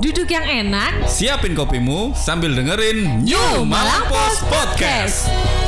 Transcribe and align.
Duduk 0.00 0.32
yang 0.32 0.48
enak, 0.48 1.04
Siapin 1.04 1.52
kopimu 1.52 2.16
sambil 2.16 2.56
dengerin 2.56 3.20
New 3.20 3.68
Malang 3.68 4.08
Post 4.08 4.48
Podcast. 4.48 5.28
Halo, 5.28 5.59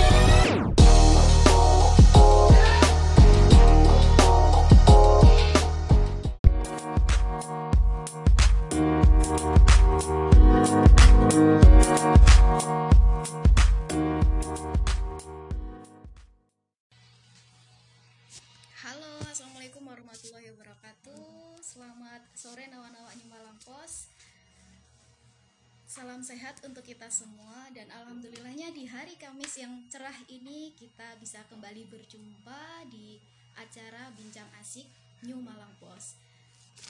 acara 33.73 34.13
Bincang 34.21 34.53
Asik 34.61 34.85
New 35.25 35.41
Malang 35.41 35.73
Pos. 35.81 36.21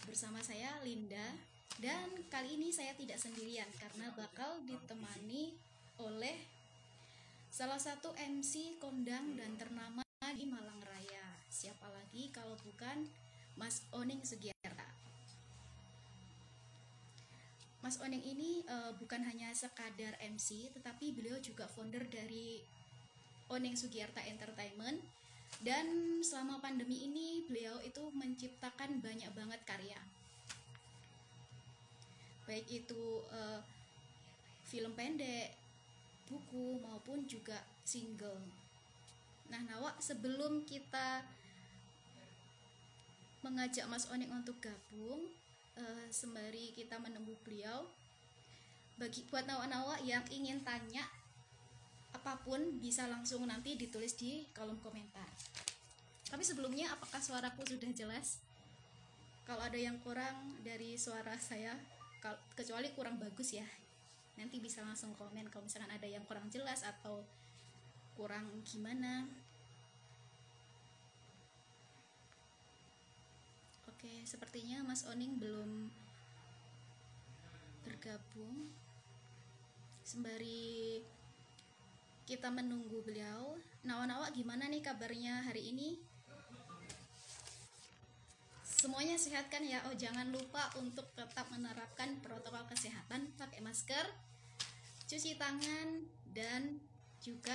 Bersama 0.03 0.43
saya 0.43 0.83
Linda 0.83 1.39
dan 1.79 2.11
kali 2.27 2.59
ini 2.59 2.75
saya 2.75 2.91
tidak 2.99 3.23
sendirian 3.23 3.71
karena 3.79 4.11
bakal 4.19 4.59
ditemani 4.67 5.55
oleh 6.03 6.43
salah 7.55 7.79
satu 7.79 8.11
MC 8.19 8.83
kondang 8.83 9.39
dan 9.39 9.55
ternama 9.55 10.03
di 10.35 10.43
Malang 10.51 10.83
Raya. 10.83 11.39
Siapa 11.47 11.87
lagi 11.87 12.35
kalau 12.35 12.59
bukan 12.67 13.07
Mas 13.55 13.87
Oning 13.95 14.27
Sugiarta. 14.27 14.91
Mas 17.79 17.95
Oning 18.03 18.27
ini 18.27 18.67
eh, 18.67 18.91
bukan 18.99 19.23
hanya 19.23 19.55
sekadar 19.55 20.19
MC, 20.19 20.75
tetapi 20.75 21.15
beliau 21.15 21.39
juga 21.39 21.71
founder 21.71 22.11
dari 22.11 22.59
Oning 23.55 23.79
Sugiarta 23.79 24.19
Entertainment. 24.27 25.22
Dan 25.61 26.19
selama 26.25 26.63
pandemi 26.63 27.05
ini 27.05 27.45
beliau 27.45 27.77
itu 27.85 28.01
menciptakan 28.17 29.05
banyak 29.05 29.29
banget 29.37 29.61
karya. 29.69 30.01
Baik 32.49 32.67
itu 32.71 33.23
eh, 33.29 33.61
film 34.73 34.97
pendek, 34.97 35.53
buku 36.31 36.81
maupun 36.81 37.29
juga 37.29 37.61
single. 37.85 38.41
Nah, 39.53 39.61
Nawa 39.69 39.93
sebelum 40.01 40.65
kita 40.65 41.21
mengajak 43.45 43.85
Mas 43.91 44.09
Onik 44.09 44.33
untuk 44.33 44.57
gabung, 44.65 45.29
eh, 45.77 46.07
sembari 46.09 46.73
kita 46.73 46.97
menunggu 46.97 47.37
beliau, 47.45 47.85
bagi 48.97 49.27
buat 49.29 49.45
Nawa-Nawa 49.45 50.01
yang 50.07 50.23
ingin 50.31 50.63
tanya 50.63 51.05
apa 52.13 52.39
pun 52.45 52.61
bisa 52.81 53.09
langsung 53.09 53.45
nanti 53.49 53.77
ditulis 53.77 54.15
di 54.17 54.45
kolom 54.53 54.79
komentar. 54.85 55.27
Tapi 56.29 56.45
sebelumnya, 56.45 56.93
apakah 56.93 57.21
suaraku 57.21 57.65
sudah 57.69 57.93
jelas? 57.93 58.41
Kalau 59.45 59.61
ada 59.61 59.77
yang 59.77 60.01
kurang 60.01 60.57
dari 60.65 60.97
suara 60.97 61.37
saya, 61.37 61.77
kecuali 62.57 62.89
kurang 62.95 63.19
bagus 63.19 63.53
ya, 63.53 63.67
nanti 64.41 64.57
bisa 64.63 64.81
langsung 64.81 65.13
komen 65.21 65.53
kalau 65.53 65.69
misalkan 65.69 65.93
ada 65.93 66.09
yang 66.09 66.25
kurang 66.25 66.49
jelas 66.49 66.81
atau 66.83 67.21
kurang 68.17 68.49
gimana 68.65 69.29
oke 73.89 74.13
sepertinya 74.25 74.85
Mas 74.85 75.05
Oning 75.05 75.37
belum 75.37 75.71
bergabung 77.85 78.73
sembari 80.03 81.01
kita 82.29 82.49
menunggu 82.49 83.03
beliau 83.03 83.59
nawa-nawa 83.83 84.31
gimana 84.31 84.71
nih 84.71 84.83
kabarnya 84.83 85.43
hari 85.47 85.75
ini 85.75 85.99
semuanya 88.63 89.15
sehat 89.15 89.47
kan 89.51 89.63
ya 89.63 89.79
oh 89.91 89.95
jangan 89.95 90.31
lupa 90.31 90.71
untuk 90.79 91.07
tetap 91.15 91.47
menerapkan 91.55 92.19
protokol 92.23 92.67
kesehatan 92.71 93.31
pakai 93.39 93.63
masker 93.63 94.07
cuci 95.07 95.37
tangan 95.37 96.09
dan 96.33 96.81
juga 97.23 97.55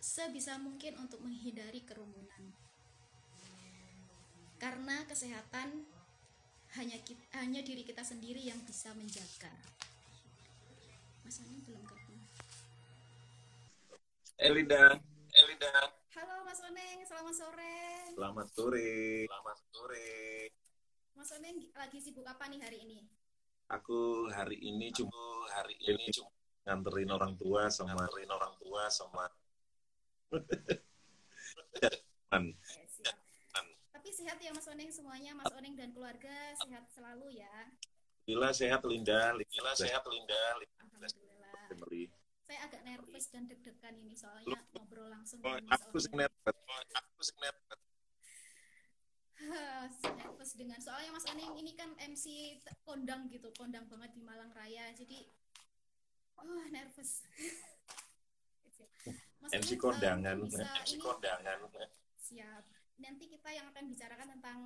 sebisa 0.00 0.56
mungkin 0.56 0.96
untuk 0.96 1.20
menghindari 1.20 1.84
kerumunan. 1.84 2.42
Karena 4.56 5.04
kesehatan 5.04 5.84
hanya 6.80 6.96
ki- 7.04 7.28
hanya 7.36 7.60
diri 7.60 7.84
kita 7.84 8.00
sendiri 8.00 8.40
yang 8.40 8.58
bisa 8.64 8.96
menjaga. 8.96 9.52
Mas 11.20 11.36
Ani 11.44 11.60
belum 11.68 11.84
gabung. 11.84 11.99
Elinda, 14.40 14.96
Elinda. 15.36 15.68
Halo 16.16 16.40
Mas 16.48 16.64
Oneng, 16.64 17.04
selamat 17.04 17.34
sore. 17.36 17.76
Selamat 18.16 18.48
sore. 18.48 19.28
Selamat 19.28 19.58
sore. 19.68 20.08
Mas 21.12 21.30
Oneng 21.36 21.56
lagi 21.76 22.00
sibuk 22.00 22.24
apa 22.24 22.48
nih 22.48 22.56
hari 22.64 22.88
ini? 22.88 23.04
Aku 23.68 24.32
hari 24.32 24.56
ini 24.56 24.96
cuma 24.96 25.44
hari 25.52 25.76
ini 25.84 26.08
cuma 26.08 26.32
nganterin 26.64 27.12
orang 27.12 27.36
tua 27.36 27.68
sama 27.68 27.92
nganterin 27.92 28.32
orang 28.32 28.54
tua 28.56 28.88
sama 28.88 29.28
Man. 32.32 32.56
Tapi 33.92 34.08
sehat 34.08 34.40
ya 34.40 34.56
Mas 34.56 34.64
Oneng 34.72 34.88
semuanya, 34.88 35.36
Mas 35.36 35.52
Oneng 35.52 35.76
dan 35.76 35.92
keluarga 35.92 36.56
sehat 36.64 36.88
selalu 36.88 37.44
ya. 37.44 37.68
Alhamdulillah 38.24 38.56
sehat 38.56 38.80
Linda. 38.88 39.36
Alhamdulillah 39.36 39.76
sehat 39.76 40.00
Linda. 40.08 40.40
Alhamdulillah. 40.56 42.19
Saya 42.50 42.66
agak 42.66 42.82
nervous 42.82 43.30
dan 43.30 43.46
deg-degan 43.46 43.94
ini 43.94 44.18
soalnya 44.18 44.58
ngobrol 44.74 45.06
langsung 45.06 45.38
Oh, 45.46 45.54
aku 45.70 46.02
sing 46.02 46.10
Oneng. 46.10 46.26
nervous. 46.26 46.56
Oh, 46.66 46.82
aku 46.98 47.22
sing 47.22 47.38
nervous. 47.38 47.80
nervous 50.18 50.50
dengan 50.52 50.82
soalnya 50.82 51.14
Mas 51.14 51.30
Oning 51.30 51.54
ini 51.56 51.72
kan 51.72 51.94
MC 51.96 52.58
kondang 52.82 53.30
gitu 53.30 53.54
kondang 53.54 53.86
banget 53.86 54.10
di 54.12 54.20
Malang 54.20 54.50
Raya 54.50 54.90
jadi 54.92 55.30
oh 56.36 56.66
nervous 56.68 57.22
Mas 59.40 59.50
MC 59.54 59.70
Oning, 59.70 59.78
eh, 59.78 59.78
kondangan. 59.78 60.36
bisa 60.42 60.66
MC 60.82 60.90
ini 60.90 61.02
kondangan. 61.06 61.58
siap 62.18 62.64
nanti 62.98 63.30
kita 63.30 63.48
yang 63.48 63.70
akan 63.70 63.84
bicarakan 63.86 64.28
tentang 64.36 64.58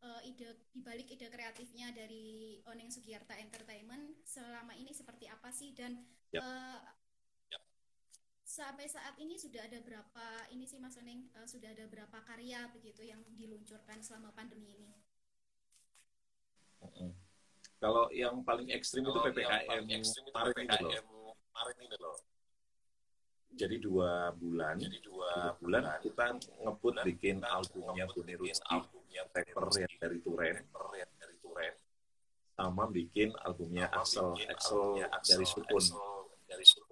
eh, 0.00 0.30
ide 0.30 0.48
dibalik 0.70 1.10
ide 1.10 1.26
kreatifnya 1.26 1.90
dari 1.90 2.62
Oning 2.64 2.88
Sugiarta 2.88 3.34
Entertainment 3.34 4.14
selama 4.22 4.72
ini 4.72 4.94
seperti 4.94 5.26
apa 5.26 5.50
sih 5.50 5.74
dan 5.74 6.00
Yap. 6.30 6.40
eh, 6.40 6.80
sampai 8.56 8.88
saat 8.88 9.12
ini 9.20 9.36
sudah 9.36 9.68
ada 9.68 9.76
berapa 9.84 10.26
ini 10.48 10.64
sih 10.64 10.80
Mas 10.80 10.96
Oning 10.96 11.28
eh, 11.36 11.44
sudah 11.44 11.76
ada 11.76 11.84
berapa 11.84 12.18
karya 12.24 12.64
begitu 12.72 13.04
yang 13.04 13.20
diluncurkan 13.36 14.00
selama 14.00 14.32
pandemi 14.32 14.72
ini 14.72 14.96
Mm-mm. 16.80 17.12
Kalau 17.76 18.08
yang 18.08 18.40
paling 18.40 18.72
ekstrim 18.72 19.04
itu 19.04 19.12
Kalau 19.12 19.28
yang 19.28 19.36
PPKM 19.36 19.84
itu 19.84 20.20
kemarin 20.32 20.54
ini 20.56 20.76
loh. 20.80 20.92
PPKM 20.92 21.06
kemarin 21.52 21.76
ini 21.84 21.96
loh. 22.00 22.16
Jadi 23.56 23.76
dua 23.80 24.12
bulan, 24.36 24.76
Jadi 24.76 24.98
dua 25.00 25.32
dua 25.32 25.56
bulan 25.60 25.82
bulan 25.88 26.00
kita 26.04 26.26
ngebut 26.60 26.94
bikin 27.08 27.36
albumnya 27.40 28.04
Ruski, 28.08 28.52
albumnya 28.68 29.22
rapper 29.32 29.68
yang 29.80 29.94
dari 29.96 30.18
Turen, 30.20 30.56
yang 30.92 31.12
dari 31.16 31.36
Turen 31.40 31.74
sama 32.56 32.84
bikin 32.92 33.32
albumnya 33.44 33.88
Axel, 33.92 34.36
Axel 34.48 35.00
dari 35.24 35.44
Sukun. 35.48 35.80
Axel 35.80 36.08
dari 36.48 36.64
Sukun. 36.68 36.85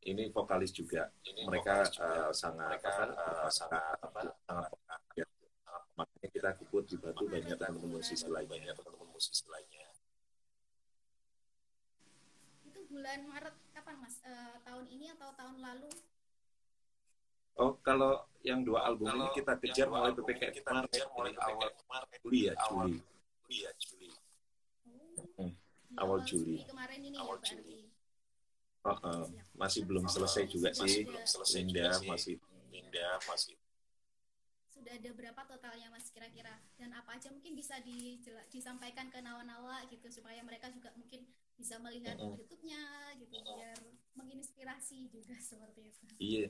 Ini 0.00 0.32
vokalis 0.32 0.72
juga. 0.72 1.12
Ini 1.22 1.44
mereka 1.44 1.84
vokalis 1.84 1.92
juga. 1.92 2.08
eh, 2.08 2.32
sangat 2.32 2.68
Mereka, 2.72 2.88
apa, 2.88 3.04
eh, 3.04 3.50
sangat 3.52 3.52
sangat 3.52 3.84
apa, 4.00 4.20
sangat 4.48 4.70
ya. 5.12 5.26
Makanya 5.98 6.28
kita 6.32 6.48
ikut 6.56 6.84
dibantu 6.88 7.24
banyak 7.28 7.56
teman-teman 7.56 8.00
musisi 8.00 8.26
lainnya. 8.26 8.48
banyak 8.48 8.74
teman-teman 8.80 9.08
musisi 9.12 9.44
lainnya. 9.46 9.88
Itu 12.64 12.80
bulan 12.88 13.20
Maret 13.28 13.54
kapan 13.76 13.96
Mas? 14.00 14.16
Eh, 14.24 14.54
tahun 14.64 14.86
ini 14.88 15.06
atau 15.12 15.28
tahun 15.36 15.56
lalu? 15.60 15.90
Oh, 17.60 17.76
kalau 17.84 18.24
yang 18.40 18.64
dua 18.64 18.88
album 18.88 19.04
Kalau 19.04 19.28
ini 19.28 19.36
kita 19.36 19.52
kejar 19.60 19.86
mulai 19.92 20.16
PPKM 20.16 20.52
kita 20.56 20.70
kejar 20.88 21.06
mulai 21.12 21.36
awal 21.36 21.68
Juli 22.24 22.48
ya, 22.48 22.56
awal 22.56 22.88
Juli. 22.88 22.98
Juli 23.44 23.56
ya, 23.60 23.70
Juli. 23.76 24.08
Hmm, 25.36 25.52
Di 25.52 25.96
awal 26.00 26.18
Juli. 26.24 26.56
kemarin 26.64 27.00
ini 27.04 27.16
Awal 27.20 27.36
ya 27.36 27.40
berarti. 27.44 27.52
Juli. 27.60 27.80
Oh, 28.80 28.96
eh, 28.96 29.26
masih 29.52 29.84
belum 29.84 30.08
selesai 30.08 30.48
juga 30.48 30.72
Masih 30.72 30.88
sih. 30.88 31.02
belum 31.04 31.20
selesai 31.22 31.60
Linda 31.60 31.84
juga 31.84 31.92
sih. 31.94 32.08
masih 32.08 32.34
Linda 32.72 33.08
masih 33.28 33.54
Sudah 34.70 34.96
ada 34.96 35.10
berapa 35.12 35.42
totalnya 35.44 35.92
Mas 35.92 36.08
kira-kira? 36.08 36.56
Dan 36.74 36.96
apa 36.96 37.12
aja 37.12 37.28
mungkin 37.28 37.52
bisa 37.52 37.76
dijela- 37.84 38.48
disampaikan 38.48 39.12
ke 39.12 39.20
nawa-nawa 39.20 39.84
gitu 39.86 40.08
supaya 40.08 40.40
mereka 40.40 40.72
juga 40.72 40.88
mungkin 40.96 41.28
bisa 41.54 41.76
melihat 41.76 42.16
Mm-mm. 42.16 42.40
YouTube-nya 42.40 42.80
gitu 43.20 43.36
biar 43.36 43.76
menginspirasi 44.16 45.12
juga 45.12 45.36
seperti 45.52 45.92
itu. 45.92 46.04
iya. 46.16 46.48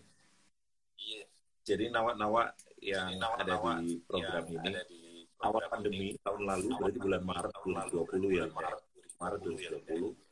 iya 0.97 1.23
Jadi 1.61 1.91
nawa-nawa 1.91 2.55
yang 2.79 3.11
Jadi 3.11 3.19
nawa-nawa 3.19 3.71
ada 3.75 3.83
di 3.83 3.99
program 4.07 4.45
yang 4.47 4.63
ini 4.63 4.71
ada 4.71 4.83
di 4.87 5.03
awal 5.37 5.51
program 5.59 5.71
pandemi 5.75 5.99
ini, 5.99 6.19
tahun 6.23 6.39
tahun 6.39 6.43
lalu 6.47 6.67
berarti 6.79 6.99
bulan 7.03 7.23
Maret 7.27 7.53
2020 7.59 8.39
ya 8.39 8.45
Maret 8.49 8.81
Maret 9.19 9.41
2020 9.43 10.30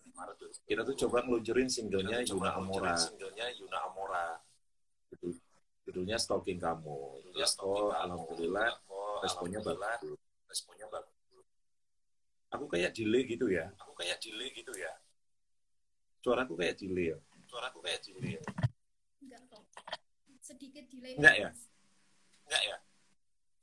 kita 0.68 0.82
tuh 0.84 0.96
coba 1.06 1.24
ngeluncurin 1.24 1.68
singlenya 1.70 2.20
Yuna 2.26 2.50
Amora. 2.58 2.94
singlenya 2.98 3.46
Yuna 3.56 3.78
Amora. 3.88 4.36
Gitu. 5.08 5.32
judulnya 5.88 6.20
Stalking 6.20 6.60
Kamu. 6.60 7.24
Ya 7.32 7.48
oh 7.64 7.88
alhamdulillah 7.96 8.68
responnya 9.24 9.64
bagus. 9.64 10.20
Responnya 10.44 10.84
bagus. 10.92 11.16
Aku 12.52 12.68
kayak 12.68 12.92
delay 12.92 13.24
gitu 13.24 13.48
ya. 13.48 13.72
Aku 13.80 13.96
kayak 13.96 14.20
delay 14.20 14.52
gitu 14.52 14.72
ya. 14.76 14.92
Suaraku 16.20 16.60
kayak 16.60 16.76
delay 16.76 17.16
ya? 17.16 17.18
Suaraku 17.48 17.80
kayak 17.80 18.04
delay. 18.04 18.36
Ya 18.36 18.42
enggak 19.24 19.42
kok. 19.48 19.64
Sedikit 20.44 20.84
delay. 20.92 21.16
Enggak 21.16 21.36
ya? 21.40 21.50
Enggak 22.48 22.62
ya? 22.68 22.76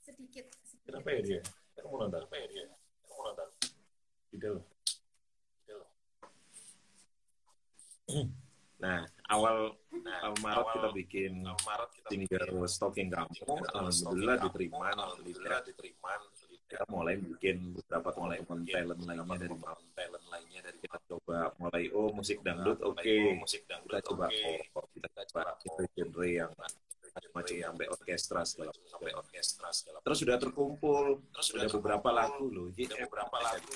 Sedikit, 0.02 0.46
sedikit. 0.66 0.86
Kenapa 0.90 1.08
ya 1.14 1.22
dia? 1.22 1.42
Kamu 1.78 1.94
nonton. 2.02 2.22
Apa 2.26 2.36
ya 2.42 2.46
dia? 2.50 2.66
Kamu 3.06 3.22
nonton. 3.22 3.48
Tidak 4.34 4.50
loh 4.50 4.75
Nah, 8.76 9.08
awal 9.32 9.74
nah, 10.04 10.20
awal 10.30 10.38
Maret 10.44 10.66
kita 10.76 10.90
bikin 10.94 11.32
Maret 11.42 11.90
kita 11.96 12.08
single 12.12 12.68
stalking 12.68 13.10
kamu, 13.10 13.32
alhamdulillah 13.72 14.38
diterima, 14.46 14.86
alhamdulillah 14.94 15.60
diterima. 15.64 16.12
Kita 16.66 16.86
mulai 16.92 17.16
bikin 17.18 17.78
beberapa 17.78 18.10
teman-teman 18.12 18.60
talent 18.68 19.02
lainnya 19.06 19.38
dari 19.38 19.58
talent 19.96 20.26
lainnya 20.28 20.62
dari 20.66 20.78
kita 20.82 20.98
coba 21.08 21.54
mulai 21.62 21.88
oh 21.94 22.10
musik 22.12 22.42
dangdut 22.42 22.82
oke, 22.84 23.00
okay. 23.00 23.38
musik 23.38 23.64
dangdut 23.70 23.96
kita 23.96 24.02
coba 24.12 24.26
oh, 24.76 24.86
kita 24.92 25.08
coba 25.34 25.42
kita 25.62 25.82
genre 25.96 26.28
yang 26.28 26.52
macam-macam 27.16 27.56
sampai 27.72 27.88
orkestra 27.88 28.42
segala 28.44 28.72
sampai 28.76 29.12
orkestra 29.16 29.70
segala. 29.72 29.98
Terus 30.04 30.18
sudah 30.20 30.36
terkumpul, 30.36 31.24
terus 31.32 31.48
sudah 31.48 31.68
beberapa 31.72 32.10
lagu 32.12 32.52
loh, 32.52 32.68
sudah 32.76 32.98
beberapa 33.08 33.38
lagu. 33.40 33.72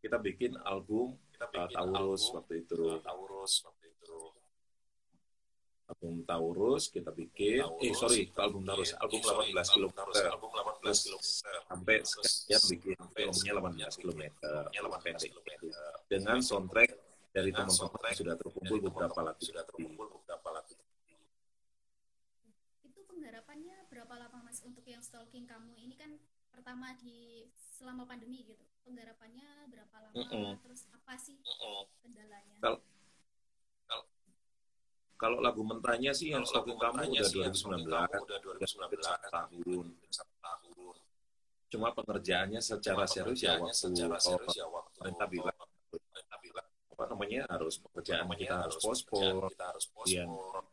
Kita 0.00 0.16
bikin 0.22 0.56
album 0.64 1.18
kita 1.46 1.66
bikin 1.70 1.76
Taurus 1.76 2.22
album, 2.22 2.36
waktu 2.36 2.54
itu. 2.62 2.80
Taurus 3.02 3.52
waktu 3.62 3.86
itu. 3.90 4.18
Album 5.86 6.14
Taurus 6.26 6.84
kita 6.90 7.10
bikin. 7.14 7.62
Taurus, 7.62 7.82
eh 7.86 7.94
sorry, 7.94 8.20
album 8.34 8.62
Taurus, 8.66 8.90
album 8.98 9.20
eh, 9.22 9.54
18 9.54 9.74
km. 9.74 9.90
Album 10.34 10.50
18 10.50 11.06
km. 11.06 11.18
Sampai 11.70 11.96
sekian 12.02 12.62
bikin 12.74 12.98
filmnya 13.14 13.52
18 13.86 14.02
km. 14.02 14.22
pendek. 15.02 15.32
Dengan 16.10 16.38
soundtrack 16.42 16.90
dari 17.36 17.50
teman-teman 17.52 18.12
sudah 18.16 18.34
terkumpul 18.40 18.78
beberapa 18.80 19.20
lagu. 19.20 19.40
Sudah 19.44 19.62
terkumpul 19.68 20.06
beberapa 20.08 20.48
lagu. 20.56 20.74
Itu 22.80 23.00
penggarapannya 23.04 23.76
berapa 23.92 24.14
lama 24.16 24.38
mas 24.40 24.64
untuk 24.64 24.88
yang 24.88 25.04
stalking 25.04 25.44
kamu 25.44 25.76
ini 25.76 25.94
kan 26.00 26.16
pertama 26.48 26.96
di 26.96 27.44
selama 27.76 28.08
pandemi 28.08 28.40
gitu. 28.48 28.64
Penggarapannya 28.88 29.68
berapa 29.68 29.96
lama? 30.00 30.16
Mm 30.16 30.26
-mm. 30.32 30.52
terus 30.64 30.88
apa 30.88 31.12
sih 31.20 31.36
mm 31.36 31.56
-mm. 31.60 31.82
kendalanya? 32.00 32.56
Kalau 32.64 32.78
kalau 35.16 35.40
lagu 35.40 35.64
mentahnya 35.64 36.12
sih 36.12 36.28
yang 36.28 36.44
stalking 36.44 36.76
kamu 36.76 37.08
udah 37.08 37.28
2019, 37.48 37.88
udah 37.88 38.38
2019 38.44 39.32
tahun. 39.32 39.86
Cuma 41.72 41.88
pengerjaannya 41.96 42.60
secara 42.60 43.08
serius 43.08 43.40
ya 43.40 43.56
waktu. 43.56 43.72
secara 43.72 44.20
serius 44.20 44.54
ya 44.60 44.68
waktu. 44.68 44.92
pemerintah 45.00 45.28
bilang. 45.32 45.56
Apa 46.92 47.04
namanya? 47.12 47.48
Harus 47.48 47.80
pekerjaan 47.80 48.28
kita 48.36 48.68
harus 48.68 48.76
pospor, 48.76 49.48
kita 49.52 49.64
harus 49.72 49.84
pospor, 49.88 50.64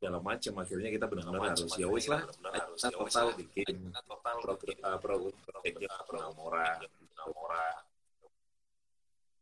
segala 0.00 0.16
macam 0.24 0.64
akhirnya 0.64 0.88
kita 0.96 1.04
benar-benar 1.04 1.52
harus 1.52 1.76
ya 1.76 1.84
wis 1.92 2.08
lah. 2.08 2.24
Kita 2.24 2.88
total 2.88 3.36
bikin 3.36 3.92
program 4.16 5.36
proyeknya 5.44 5.92
Namora 6.08 6.80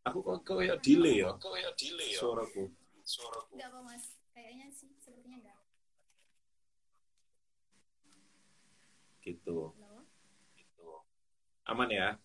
aku 0.03 0.19
kok 0.19 0.59
kayak 0.59 0.83
delay 0.83 1.23
ya? 1.23 1.31
Kayak 1.39 1.79
delay 1.79 2.11
ya? 2.11 2.19
Suaraku. 2.19 2.75
Suaraku. 3.07 3.55
Enggak 3.55 3.71
apa 3.71 3.79
mas. 3.87 4.05
Kayaknya 4.35 4.67
sih 4.75 4.91
sepertinya 4.99 5.39
enggak 5.47 5.59
gitu. 9.23 9.71
Gitu. 10.59 10.89
Aman 11.71 11.87
ya? 11.87 12.19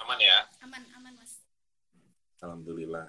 Aman 0.00 0.16
ya? 0.16 0.48
Aman 0.64 0.82
aman 0.96 1.12
mas. 1.12 1.44
Alhamdulillah 2.40 3.04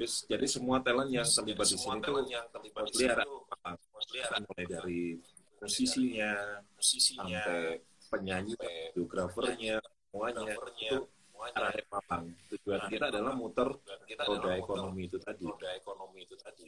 Terus, 0.00 0.24
jadi 0.24 0.46
semua 0.48 0.80
talent 0.80 1.12
yang 1.12 1.28
terlibat 1.28 1.68
di 1.68 1.76
sini 1.76 2.00
tuh 2.00 2.24
pelihara 2.88 3.24
mulai 4.48 4.64
dari 4.64 5.02
musisinya, 5.60 6.32
musisinya. 6.72 7.44
sampai 7.44 7.84
penyanyi, 8.08 8.56
videografernya, 8.96 9.76
semuanya. 10.08 10.56
itu 10.56 11.04
arah 11.36 11.72
Malang. 11.92 12.24
Tujuan 12.48 12.80
kita 12.88 13.12
adalah 13.12 13.36
muter 13.36 13.68
roda 14.24 14.50
ekonomi 14.56 15.04
itu 15.04 15.20
tadi. 15.20 15.44
Roda 15.44 15.68
ekonomi 15.76 16.24
itu 16.24 16.36
tadi. 16.40 16.64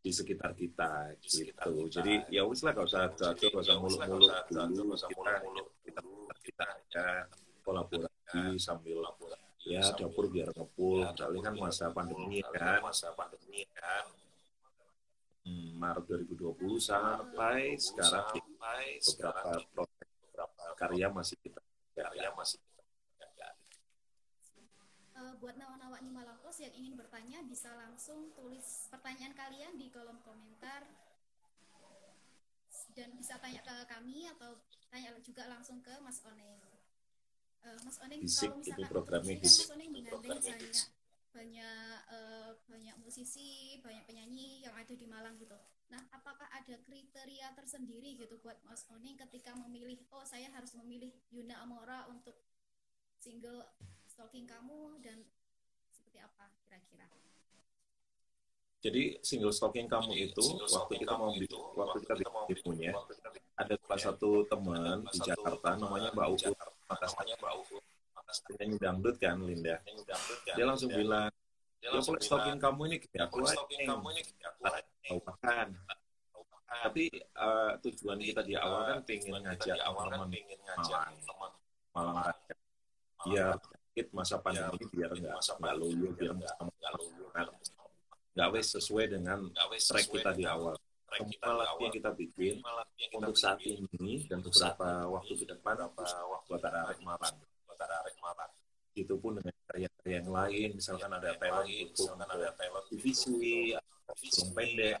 Di 0.00 0.08
sekitar 0.08 0.56
kita 0.56 1.12
di 1.20 1.28
sekitar 1.28 1.68
gitu. 1.68 1.84
Kita. 1.84 2.00
Jadi 2.00 2.14
ya 2.32 2.48
wis 2.48 2.64
lah 2.64 2.72
gak 2.72 2.88
usah 2.88 3.12
jauh, 3.12 3.60
gak 3.60 3.60
usah 3.60 3.76
muluk-muluk 3.76 4.32
dulu. 4.72 4.96
Kita 5.84 6.00
kita 6.40 6.66
kita 6.80 7.06
kolaborasi 7.60 8.56
sambil 8.56 9.04
ya 9.64 9.82
dapur 9.96 10.28
biar 10.28 10.52
ngepul 10.52 11.00
ya, 11.00 11.12
misalnya 11.16 11.40
kan 11.40 11.54
masa 11.56 11.84
pandemi 11.88 12.38
kan. 12.44 12.80
masa 12.84 13.08
pandemi 13.16 13.64
kan. 13.72 14.06
Hmm, 15.44 15.76
Maret 15.76 16.04
2020 16.08 16.80
sampai 16.80 17.76
sekarang 17.76 18.32
sampai 18.32 19.00
beberapa 19.00 19.48
proses 19.72 20.08
beberapa 20.24 20.64
karya 20.76 21.06
masih 21.12 21.36
kita 21.40 21.60
karya 21.92 22.32
masih 22.32 22.56
kita 22.60 22.74
uh, 25.20 25.34
buat 25.40 25.56
nawa-nawa 25.56 25.94
Malakos 26.14 26.62
yang 26.62 26.74
ingin 26.78 26.94
bertanya 26.94 27.42
bisa 27.42 27.74
langsung 27.74 28.30
tulis 28.38 28.86
pertanyaan 28.86 29.34
kalian 29.34 29.74
di 29.74 29.90
kolom 29.90 30.22
komentar. 30.22 30.86
Dan 32.94 33.10
bisa 33.18 33.34
tanya 33.42 33.58
ke 33.58 33.74
kami 33.90 34.30
atau 34.30 34.54
tanya 34.86 35.10
juga 35.18 35.50
langsung 35.50 35.82
ke 35.82 35.90
Mas 35.98 36.22
Oneng 36.22 36.73
fisik 37.64 38.50
kalau 38.52 38.60
misalkan 38.60 38.60
itu 38.68 38.82
programnya 38.92 39.36
fisik. 39.40 39.64
Mas 39.64 39.72
Oneng 39.72 39.90
menggandeng 39.90 40.40
banyak 40.44 40.76
banyak 41.34 41.98
uh, 42.14 42.50
banyak 42.70 42.96
musisi, 43.02 43.80
banyak 43.82 44.04
penyanyi 44.06 44.62
yang 44.62 44.74
ada 44.76 44.94
di 44.94 45.06
Malang 45.08 45.34
gitu. 45.40 45.56
Nah, 45.90 46.00
apakah 46.14 46.46
ada 46.52 46.74
kriteria 46.86 47.50
tersendiri 47.58 48.14
gitu 48.20 48.38
buat 48.44 48.60
Mas 48.62 48.86
Oneng 48.92 49.16
ketika 49.18 49.56
memilih 49.56 49.98
oh 50.12 50.22
saya 50.22 50.52
harus 50.52 50.76
memilih 50.78 51.10
Yuna 51.32 51.58
Amora 51.64 52.06
untuk 52.12 52.38
single 53.18 53.66
Stalking 54.06 54.46
Kamu 54.46 55.02
dan 55.02 55.24
seperti 55.90 56.22
apa 56.22 56.52
kira-kira? 56.62 57.08
Jadi 58.84 59.16
single 59.24 59.48
stalking 59.48 59.88
kamu 59.88 60.28
itu 60.28 60.44
waktu 60.60 61.00
kita 61.00 61.16
mau 61.16 61.32
bikin 61.32 61.56
waktu 61.72 62.04
kita 62.04 62.14
bikin 62.20 62.56
punya 62.60 62.92
ada 63.56 63.80
salah 63.80 64.12
satu 64.12 64.44
teman 64.44 65.00
di 65.08 65.24
Jakarta 65.24 65.80
namanya 65.80 66.12
Mbak 66.12 66.28
Uku 66.36 66.52
namanya 66.88 67.34
Mbak 67.40 67.54
Uku 67.64 67.78
penyanyi 68.50 68.76
dangdut 68.80 69.16
kan 69.20 69.38
Linda? 69.38 69.78
Kan, 69.84 70.56
dia 70.56 70.64
langsung 70.66 70.90
bilang 70.90 71.30
dia 71.78 71.90
langsung 71.92 72.16
stalking 72.16 72.56
kamu 72.56 72.80
ini 72.88 72.96
kayak 73.04 73.28
aku 73.28 73.44
kamu 73.44 74.08
ini 74.16 74.22
tahu 75.04 75.20
kan 75.44 75.68
tapi 76.74 77.06
uh, 77.38 77.76
tujuan 77.86 78.18
kita 78.18 78.42
di 78.42 78.58
awal 78.58 78.88
kan 78.88 78.98
pengen 79.06 79.38
ngajak 79.44 79.78
awal 79.84 80.10
kan 80.10 80.26
pengen 80.26 80.58
ngajak 80.64 81.00
teman 81.22 81.50
Malang 81.94 82.16
Raya 82.24 82.54
biar 83.24 83.54
sedikit 83.62 84.06
masa 84.10 84.36
pandemi 84.42 84.82
biar 84.90 85.10
nggak 85.14 85.38
nggak 85.38 85.74
lulu 85.78 86.08
biar 86.18 86.34
nggak 86.34 86.56
nggak 88.34 88.48
wes 88.50 88.66
sesuai 88.74 89.06
dengan 89.14 89.46
track 89.54 90.08
kita 90.10 90.30
di 90.34 90.44
awal 90.48 90.74
semua 91.14 91.52
lagu 91.62 91.80
yang 91.84 91.94
kita 91.94 92.10
bikin 92.14 92.54
untuk 93.14 93.36
saat 93.38 93.58
ini 93.62 94.26
dan 94.26 94.42
beberapa 94.42 94.88
waktu 95.08 95.32
ke 95.38 95.46
depan 95.46 95.76
apa 95.78 96.04
buat 96.48 96.62
arek 96.62 97.00
Malang 97.02 97.36
arek 97.84 98.14
itu 98.94 99.14
pun 99.18 99.34
dengan 99.34 99.54
karya-karya 99.66 100.22
yang 100.22 100.30
lain 100.30 100.68
misalkan 100.78 101.10
ada 101.10 101.34
talent 101.34 101.66
misalkan 101.66 102.28
ada 102.30 102.48
talent 102.54 102.86
divisi 102.94 103.74
film 104.12 104.48
pendek. 104.54 104.98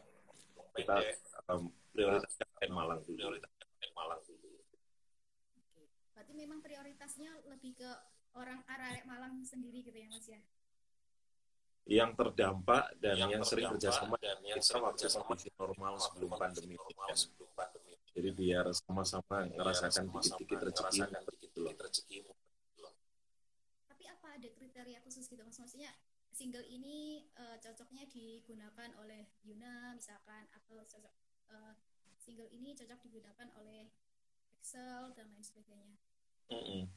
Kita 0.74 0.96
um, 1.54 1.70
prioritaskan 1.94 2.70
Malang 2.74 3.00
dulu. 3.06 3.18
Prioritaskan 3.18 3.90
Malang 3.94 4.20
dulu. 4.26 4.48
Berarti 6.14 6.32
memang 6.34 6.58
prioritasnya 6.58 7.30
lebih 7.46 7.78
ke 7.78 7.90
orang 8.34 8.66
arek 8.66 9.06
Malang 9.06 9.38
sendiri 9.46 9.86
gitu 9.86 9.94
ya 9.94 10.08
Mas 10.10 10.26
ya 10.26 10.40
yang 11.84 12.16
terdampak 12.16 12.96
dan 12.96 13.16
yang, 13.20 13.30
yang 13.36 13.44
sering 13.44 13.68
kerjasama 13.68 14.16
dan 14.16 14.40
yang 14.40 14.60
sering 14.64 14.88
kerjasama 14.88 15.24
kondisi 15.28 15.52
normal 15.60 16.00
sebelum 16.00 16.30
pandemi 16.32 16.74
normal 16.80 17.08
sebelum 17.12 17.50
pandemi. 17.52 17.92
Jadi 18.14 18.30
biar 18.32 18.64
sama-sama 18.72 19.44
ngerasakan 19.52 20.08
dikit-dikit 20.08 20.58
rezeki 20.64 21.00
rezeki. 21.76 22.18
Tapi 23.90 24.04
apa 24.08 24.26
ada 24.40 24.48
kriteria 24.48 24.98
khusus 25.04 25.28
gitu 25.28 25.44
mas? 25.44 25.60
Maksudnya 25.60 25.92
single 26.32 26.64
ini 26.66 27.28
uh, 27.36 27.60
cocoknya 27.60 28.08
digunakan 28.08 28.90
oleh 28.98 29.28
Yuna 29.44 29.92
misalkan 29.92 30.48
atau 30.56 30.80
cocok 30.80 31.14
uh, 31.52 31.74
single 32.16 32.48
ini 32.48 32.72
cocok 32.72 32.98
digunakan 33.04 33.48
oleh 33.60 33.92
Excel 34.56 35.12
dan 35.12 35.28
lain 35.28 35.44
sebagainya. 35.44 36.00
Mm-mm. 36.48 36.88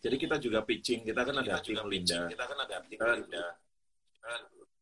Jadi 0.00 0.16
kita 0.16 0.36
juga 0.40 0.64
pitching, 0.64 1.04
kita 1.04 1.20
kan 1.26 1.36
ada 1.44 1.60
tim 1.60 1.84
Linda, 1.84 2.24
Kita 2.30 2.44
kan 2.48 2.58
ada 2.64 2.76
tim 2.86 2.96
Kita- 2.96 3.16
Linda. 3.20 3.46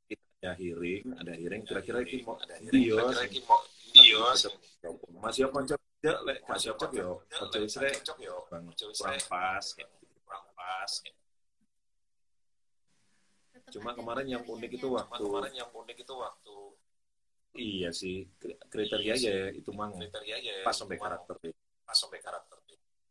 Kita 0.05 0.25
ada 0.41 0.53
hearing, 0.57 1.03
ada 1.17 1.33
hearing. 1.35 1.63
Kira-kira 1.65 2.05
ini 2.05 2.21
mau 2.21 2.37
Ada 2.37 2.55
Iya, 2.61 2.95
Kira-kira 3.01 3.23
iki 3.25 3.41
mau 3.45 3.61
bios. 3.95 4.41
masih 5.17 5.43
apa 5.49 5.59
cocok 5.65 5.81
ya, 6.05 6.15
lek 6.27 6.39
gak 6.45 6.59
cocok 6.61 6.91
yo, 6.93 7.11
Cocok 7.33 8.19
yo. 8.21 8.37
Bang, 8.53 8.65
kurang 8.69 9.21
pas. 9.25 9.65
Kurang 10.21 10.45
pas. 10.53 10.93
Tetap 13.51 13.71
Cuma 13.73 13.91
kemarin 13.95 14.27
yang 14.29 14.45
unik 14.45 14.71
itu 14.77 14.89
waktu, 14.93 15.23
kemarin 15.23 15.55
yang 15.55 15.71
unik 15.73 15.97
itu 16.05 16.15
waktu 16.15 16.57
iya 17.55 17.95
sih, 17.95 18.27
kri- 18.37 18.59
kriteria 18.67 19.15
ya 19.15 19.37
itu 19.55 19.71
mang 19.71 19.95
kriteria 19.95 20.37
ya 20.43 20.55
pas 20.67 20.75
sampai 20.75 20.99
karakter. 20.99 21.39
pas 21.87 21.95
sampai 21.95 22.19
karakter. 22.19 22.59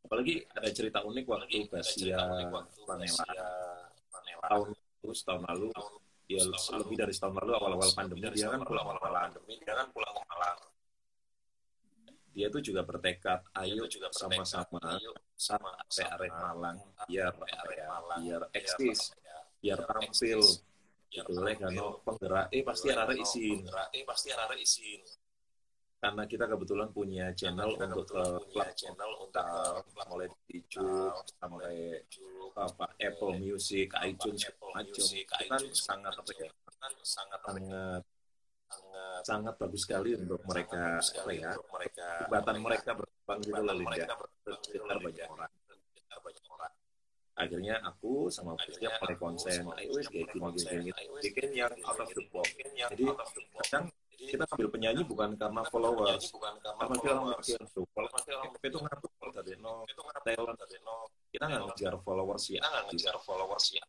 Apalagi 0.03 0.43
ada 0.51 0.67
cerita 0.69 0.99
unik 0.99 1.25
waktu 1.25 1.47
Apalagi 1.47 1.59
ada 1.63 1.79
Basia 1.79 1.95
cerita 1.95 2.23
unik 2.27 2.49
waktu 2.51 2.79
Panela 2.83 3.23
Basia 3.23 3.47
Panela 4.11 4.45
tahun 4.51 4.67
terus 4.99 5.19
tahun 5.23 5.41
lalu, 5.47 5.67
ya 6.37 6.43
tahun 6.49 6.71
lalu. 6.73 6.81
lebih 6.83 6.97
dari 6.99 7.13
setahun 7.13 7.35
lalu 7.37 7.51
awal-awal 7.57 7.89
pandemi 7.93 8.21
dia 8.33 8.47
kan 8.49 8.61
pulang 8.65 8.85
awal 8.85 8.97
Malang. 9.01 9.23
pandemi 9.29 9.53
dia 9.61 9.73
kan 9.77 9.87
pulang 9.93 10.13
ke 10.13 10.23
Malang. 10.29 10.57
Dia 12.33 12.47
tuh 12.49 12.61
juga 12.65 12.81
bertekad, 12.81 13.39
ayo 13.61 13.85
Itu 13.85 14.01
juga 14.01 14.07
sama-sama 14.09 14.81
sama 15.37 15.69
arek 15.93 16.33
Malang 16.33 16.77
biar 17.05 17.33
arek 17.37 17.77
ya, 17.77 17.87
biar 18.17 18.41
eksis, 18.57 19.13
ya, 19.21 19.37
biar 19.61 19.79
tampil. 19.85 20.41
Boleh 21.29 21.55
kan 21.61 21.77
penggerak 22.01 22.45
eh 22.49 22.65
pasti 22.65 22.89
arek 22.89 23.21
izin 23.21 23.69
Eh 23.93 24.01
pasti 24.01 24.33
arek 24.33 24.57
izin. 24.57 25.01
Karena 26.03 26.23
kita 26.27 26.45
kebetulan 26.51 26.91
punya 26.91 27.31
channel 27.31 27.79
Kita 27.79 27.87
untuk 27.87 28.05
ke 28.11 28.23
punya 28.51 28.71
channel 28.75 29.11
untuk 29.23 29.47
kita 29.87 30.03
mulai 30.11 30.27
di 30.27 30.59
YouTube 30.59 31.15
sampai 31.39 31.77
apa 32.53 32.85
Apple 32.99 33.33
Music, 33.39 33.87
iTunes 34.03 34.51
Apple 34.51 34.71
macam 34.75 34.91
Music, 34.91 35.25
itu 35.25 35.45
kan 35.47 35.59
iTunes, 35.63 35.79
sangat 35.79 36.13
apa 36.19 36.31
ya? 36.35 36.51
Kan 36.51 36.93
sangat 37.07 37.39
sangat 37.47 38.01
sangat 39.23 39.53
bagus 39.55 39.81
sekali 39.87 40.11
untuk 40.19 40.43
mereka 40.43 40.99
apa 40.99 41.31
ya? 41.31 41.55
mereka 41.55 42.07
jembatan 42.27 42.55
mereka. 42.59 42.91
berkembang 42.99 43.39
gitu 43.39 43.61
loh 43.63 43.75
Linda 43.79 44.13
berkembang 44.19 44.59
gitu 44.59 44.75
sekitar 44.75 44.97
banyak 44.99 45.25
orang. 46.51 46.73
Akhirnya 47.33 47.75
aku 47.81 48.27
sama 48.29 48.53
Pusnya 48.59 48.91
mulai 48.99 49.15
konsen 49.17 49.65
ayo 49.79 49.89
kayak 49.97 50.29
gini 50.29 50.37
mulai 50.37 50.37
gini 50.37 50.37
konsen, 50.37 50.77
gini. 50.83 50.91
Ayo 50.99 51.09
wes 51.15 51.23
bikin 51.25 51.49
yang 51.55 51.73
out 51.87 51.97
of 51.97 52.09
the 52.11 52.23
box. 52.29 52.45
Jadi, 52.53 53.05
kadang 53.57 53.85
kita 54.29 54.43
ambil 54.53 54.67
penyanyi 54.71 55.03
bukan 55.03 55.35
karena 55.35 55.61
followers 55.67 56.23
bukan 56.31 56.53
karena 56.61 56.83
followers. 56.87 57.47
itu 58.63 58.77
ngatur 58.79 59.11
kalau 59.19 59.31
tadi 59.33 59.53
no 59.59 59.83
itu 59.87 60.01
nggak 60.01 60.21
talent 60.23 60.57
tadi 60.57 60.77
no 60.83 60.95
kita 61.33 61.45
nggak 61.49 61.63
ngejar 61.65 61.93
followers 62.05 62.43
ya. 62.45 62.61
Kita 62.61 62.69
nggak 62.69 62.85
ngejar 62.93 63.15
followers 63.25 63.65
ya. 63.73 63.83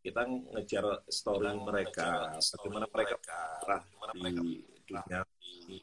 Kita 0.00 0.20
ngejar 0.26 0.84
story 1.06 1.50
mereka. 1.54 2.08
bagaimana 2.34 2.86
mereka 2.90 3.14
bagaimana 3.62 4.12
di 4.18 4.58
dunia. 4.88 5.20
di 5.38 5.78
dunia. 5.78 5.80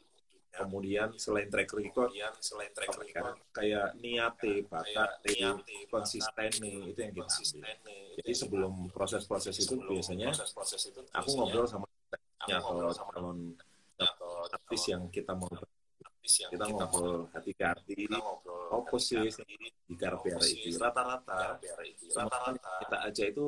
kemudian 0.57 1.13
selain 1.21 1.53
track 1.53 1.69
record 1.69 2.09
kemudian 2.09 2.33
selain 2.41 2.73
track 2.73 2.89
ya, 2.89 2.97
record. 2.97 3.35
Kayak 3.53 3.87
niate 4.01 4.65
bakat 4.65 5.09
niate, 5.21 5.77
konsisten 5.87 6.49
nih. 6.59 6.91
itu 6.91 6.99
yang 6.99 7.13
kita 7.13 7.29
ambil. 7.29 7.71
Jadi 8.17 8.31
sebelum 8.33 8.73
proses-proses 8.89 9.53
itu 9.53 9.77
biasanya 9.79 10.33
aku 11.13 11.29
ngobrol 11.37 11.69
sama 11.69 11.85
aku 12.41 12.49
ya 12.51 12.57
ngobrol 12.59 12.89
kalau 12.89 12.93
sama 12.93 13.11
calon 13.15 13.39
atau 13.97 14.45
artis 14.47 14.83
yang 14.87 15.09
kita 15.09 15.33
mau 15.33 15.49
artis 15.49 16.33
yang 16.45 16.49
kita 16.53 16.65
ngobrol 16.69 17.25
hati-hati 17.33 17.93
kita 18.05 18.17
ngobrol 18.21 18.69
apa 18.85 18.97
sih 19.01 19.25
di 19.87 19.95
KPR 19.95 20.41
itu 20.43 20.77
rata-rata. 20.77 21.57
rata-rata. 21.57 22.71
kita 22.83 22.97
aja 23.01 23.23
itu 23.25 23.45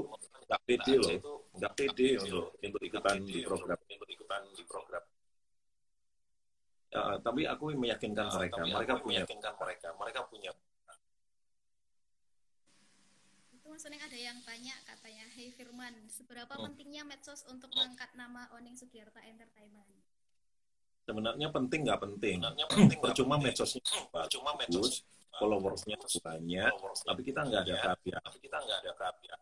nggak 0.50 0.62
pede 0.66 0.94
loh 0.98 1.46
nggak 1.54 1.74
pede 1.78 2.08
untuk 2.18 2.46
untuk 2.58 2.82
ikutan 2.82 3.18
di 3.22 3.40
program. 3.46 3.78
untuk 3.86 4.10
ikutan 4.10 4.42
di 4.50 4.64
program. 4.66 5.04
Ya, 6.90 7.22
tapi 7.22 7.46
aku 7.46 7.70
meyakinkan 7.78 8.26
Nah, 8.26 8.36
mereka 8.42 8.66
mereka 8.66 8.94
aku 8.98 9.06
punya 9.06 9.22
meyakinkan 9.22 9.54
mereka 9.62 9.88
mereka 9.94 10.20
punya 10.26 10.52
Itu 13.54 13.68
Mas 13.70 13.86
Oning 13.86 14.02
ada 14.02 14.18
yang 14.18 14.42
tanya 14.42 14.74
katanya, 14.82 15.30
Hey 15.30 15.54
Firman, 15.54 15.94
seberapa 16.10 16.50
Hmm. 16.50 16.66
pentingnya 16.66 17.06
medsos 17.06 17.46
untuk 17.46 17.70
mengangkat 17.70 18.10
nama 18.18 18.50
Oning 18.58 18.74
Sugiarta 18.74 19.22
Entertainment? 19.22 19.86
Sebenarnya 21.10 21.48
penting 21.50 21.80
nggak 21.90 22.00
penting. 22.06 22.38
Sebenarnya 22.38 22.66
penting. 22.70 23.00
medsosnya 23.42 23.82
cuma 24.30 24.54
bagus. 24.54 24.62
medsos 24.62 24.94
followersnya 25.40 25.96
banyak 26.20 26.74
tapi 27.08 27.22
kita 27.24 27.48
nggak 27.48 27.62
ada 27.64 27.76
karya 27.80 28.18
tapi 28.20 28.38
kita 28.44 28.58
nggak 28.60 28.78
ada 28.84 28.92
karya 29.00 29.36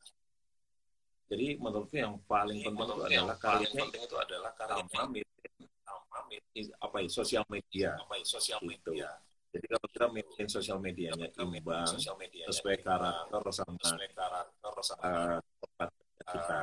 jadi 1.27 1.47
menurutku 1.59 1.95
yang 1.97 2.15
paling 2.29 2.61
penting 2.61 2.85
itu 2.85 3.01
adalah 3.01 3.35
karyanya 3.41 3.81
penting 3.83 4.03
itu 4.05 4.15
adalah 4.15 4.51
karyanya 4.53 5.25
apa 6.81 6.97
ya 7.05 7.09
sosial 7.13 7.45
media. 7.53 7.93
Apa 8.01 8.17
ya, 8.17 8.25
sosial 8.25 8.59
Gitu. 8.65 8.69
media. 8.89 9.09
Jadi 9.53 9.65
kalau 9.69 9.87
kita 9.89 10.05
maintain 10.11 10.47
sosial 10.49 10.77
medianya 10.81 11.27
imbang 11.39 11.87
sosial 11.87 12.17
media 12.19 12.45
sesuai 12.51 12.83
karakter 12.83 13.41
sama 13.55 13.79
sesuai 13.79 14.09
karakter 14.11 14.73
sama 14.83 15.01
uh, 15.07 15.39
tempat 15.39 15.89
kita 16.27 16.61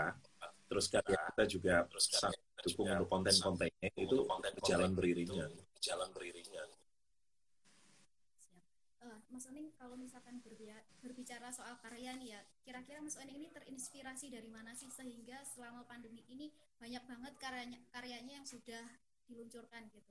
terus 0.74 0.90
karya 0.90 1.18
kita 1.30 1.44
juga 1.46 1.74
terus 1.86 2.10
sangat 2.10 2.34
karya 2.34 2.50
kita 2.50 2.62
dukung 2.66 2.86
untuk 2.90 3.08
konten-kontennya 3.14 3.88
itu 3.94 4.16
konten-konten 4.26 4.66
jalan 4.66 4.90
beriringan. 4.90 5.50
jalan 5.78 6.08
beriringan. 6.10 6.68
Eh, 9.06 9.18
Mas 9.30 9.46
Oning 9.46 9.70
kalau 9.78 9.94
misalkan 9.94 10.42
berbicara 10.98 11.54
soal 11.54 11.78
karya 11.78 12.18
nih 12.18 12.34
ya, 12.34 12.40
kira-kira 12.66 12.98
Mas 12.98 13.14
Oning 13.14 13.38
ini 13.38 13.48
terinspirasi 13.54 14.34
dari 14.34 14.50
mana 14.50 14.74
sih 14.74 14.90
sehingga 14.90 15.46
selama 15.46 15.86
pandemi 15.86 16.26
ini 16.26 16.50
banyak 16.82 17.06
banget 17.06 17.38
karyanya 17.38 17.78
karyanya 17.94 18.42
yang 18.42 18.46
sudah 18.48 18.82
diluncurkan 19.30 19.86
gitu. 19.94 20.10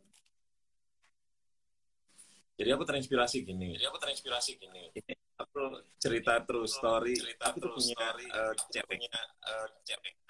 jadi 2.53 2.79
aku 2.79 2.85
terinspirasi 2.87 3.43
gini. 3.43 3.75
Jadi 3.75 3.85
aku 3.91 3.97
terinspirasi 3.99 4.51
gini. 4.61 4.87
Ini 4.93 5.13
aku 5.41 5.83
cerita 5.97 6.39
true 6.45 6.69
story 6.69 7.17
cerita 7.17 7.49
aku 7.51 7.57
tuh 7.59 7.69
terus 7.73 7.85
punya 7.89 8.07
story. 8.13 8.27
uh, 8.29 8.53
punya 8.85 9.19
eh, 9.49 9.67
celeng 9.83 10.22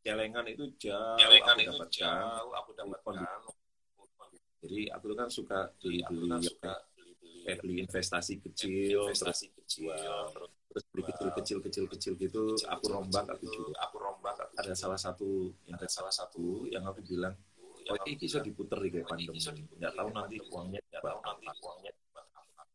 celengan 0.00 0.44
itu 0.48 0.64
jauh 0.80 1.16
celengan 1.20 1.56
aku 1.56 1.60
itu 1.60 1.70
dapatkan 1.72 1.92
jauh 2.00 2.52
aku 2.56 2.70
dapatkan. 2.76 3.14
jadi 4.60 4.80
aku 4.96 5.04
kan 5.16 5.28
suka 5.28 5.58
beli 5.80 5.98
aku 6.04 6.12
beli 6.12 6.28
kan 6.28 6.40
suka 6.40 6.72
beli-beli 6.80 7.08
kayak 7.40 7.58
beli 7.64 7.74
investasi 7.84 8.34
kecil 8.44 9.08
terus 9.08 9.20
investasi 9.20 9.46
kecil 9.56 9.92
terus 10.32 10.50
terus 10.70 10.84
beli 10.92 11.02
kecil 11.08 11.28
kecil 11.34 11.58
kecil 11.64 11.84
kecil 11.90 12.12
gitu 12.20 12.42
aku 12.68 12.84
rombak 12.92 13.26
aku 13.26 13.44
itu 13.48 13.58
juga 13.58 13.74
aku 13.84 13.96
rombak 13.98 14.36
aku 14.38 14.54
ada 14.60 14.72
salah 14.76 15.00
satu 15.00 15.50
yang 15.66 15.76
ada 15.80 15.88
salah 15.88 16.12
satu 16.12 16.68
yang 16.68 16.84
aku 16.86 17.00
bilang 17.02 17.34
oh 17.90 17.96
ini 18.06 18.14
bisa 18.20 18.38
diputer 18.38 18.78
di 18.78 18.88
kayak 18.92 19.06
Oh, 19.08 19.10
pandemi 19.16 19.40
nggak 19.80 19.92
tahu 19.98 20.08
nanti 20.14 20.36
uangnya 20.46 20.80
nggak 20.92 21.02
tahu 21.02 21.18
nanti 21.26 21.46
uangnya 21.58 21.92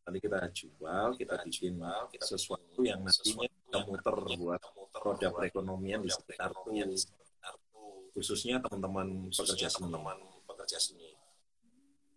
nanti 0.06 0.18
kita 0.22 0.38
jual 0.54 1.08
kita 1.18 1.34
bikin 1.42 1.74
jual, 1.82 2.04
sesuatu 2.20 2.80
yang 2.84 3.00
nantinya 3.02 3.48
muter 3.84 4.14
nantinya 4.14 4.36
buat 4.40 4.60
kita 4.60 4.70
muter 4.76 5.00
roda 5.04 5.26
buat 5.28 5.36
perekonomian 5.36 5.98
di 6.00 6.10
roda 6.10 6.16
sekitar 6.16 6.50
perekonomian 6.52 6.86
di 6.88 6.98
tuh 6.98 7.02
sekitar 7.04 7.54
tuh. 7.72 7.92
khususnya 8.16 8.56
teman-teman 8.64 9.06
pekerja 9.28 9.66
seni 9.68 9.76
teman-teman 9.76 10.18
pekerja 10.48 10.78
seni 10.80 11.08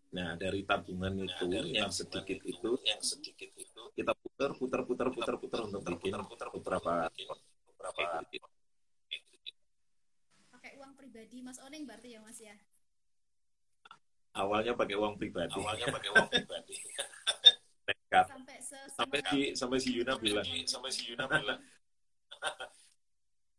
nah 0.09 0.33
dari 0.39 0.61
tabungan 0.65 1.13
Nah, 1.21 1.25
itu 1.29 1.43
dari 1.45 1.69
yang 1.77 1.93
sedikit 1.93 2.39
itu, 2.41 2.49
itu 2.49 2.71
yang 2.81 3.01
sedikit 3.03 3.49
itu 3.53 3.81
kita 3.93 4.11
putar 4.17 4.51
putar 4.57 4.81
putar 4.81 5.07
putar 5.13 5.35
putar 5.37 5.59
untuk 5.69 5.81
bikin 5.85 6.17
putar 6.25 6.47
beberapa 6.49 6.93
beberapa 7.69 8.01
gitu. 8.33 8.47
Pakai 10.49 10.75
uang 10.81 10.91
pribadi 10.97 11.37
Mas 11.45 11.61
Oning 11.61 11.85
berarti 11.85 12.17
ya 12.17 12.19
Mas 12.25 12.41
ya. 12.41 12.57
awalnya 14.37 14.73
pakai 14.77 14.95
uang 14.95 15.17
pribadi 15.17 15.57
awalnya 15.57 15.87
pakai 15.89 16.09
uang 16.13 16.27
pribadi 16.29 16.73
nekat 17.89 18.25
Sampai 18.29 18.58
sampai 18.69 19.19
si 19.29 19.39
sampai 19.57 19.77
si 19.81 19.89
Yuna 19.95 20.13
bilang. 20.21 20.45
sampai 20.65 20.91
si 20.93 21.01
Yuna 21.09 21.25
bilang. 21.25 21.59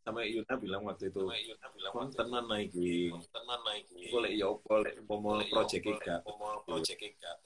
Sampai 0.01 0.33
Yuna 0.33 0.57
bilang 0.57 0.81
waktu 0.89 1.13
itu 1.13 1.21
sampai 1.21 1.45
Yuna 1.45 1.67
bilang 1.77 1.93
kon 1.93 2.09
tenan 2.09 2.45
naik 2.49 2.73
iki. 2.73 3.13
Itu, 3.13 3.21
tenan 3.29 3.59
naik 3.61 3.85
boleh 4.09 4.31
ya 4.33 4.49
boleh 4.49 4.93
mau 5.05 5.37
project 5.45 5.85
gak. 6.01 6.25
mau 6.25 6.57
project 6.65 7.05
gak. 7.21 7.37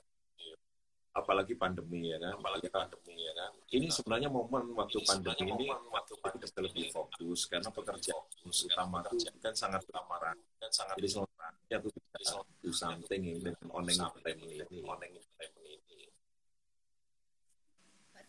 Apalagi 1.15 1.55
pandemi 1.55 2.12
ya 2.12 2.17
kan? 2.19 2.39
Apalagi 2.39 2.67
pandemi 2.72 3.15
ya 3.27 3.31
kan? 3.36 3.51
Ini 3.72 3.88
sebenarnya 3.91 4.31
momen 4.31 4.72
waktu 4.72 5.03
Ini 5.03 5.07
pandemi 5.07 5.48
ini 5.51 5.65
waktu 5.67 6.13
kita 6.15 6.24
pandemi 6.24 6.43
bisa 6.48 6.60
lebih 6.63 6.86
ini, 6.88 6.91
fokus 6.91 7.39
karena 7.48 7.69
pekerjaan 7.72 8.24
fokus, 8.24 8.57
utama 8.67 9.00
itu 9.03 9.39
kan 9.39 9.53
sangat 9.55 9.81
utama. 9.88 10.15
kan 10.36 10.72
sangat 10.72 10.95
jadi 11.00 11.07
sebenarnya 11.12 11.75
aku 11.79 11.88
bisa 11.91 12.36
do 12.63 12.72
something 12.72 13.22
ini 13.24 13.39
dengan 13.43 13.67
oneng 13.72 13.95
entertainment 13.95 14.51
ini. 14.67 14.79
oneng 14.84 15.12
entertainment 15.15 15.63
ini 15.67 15.95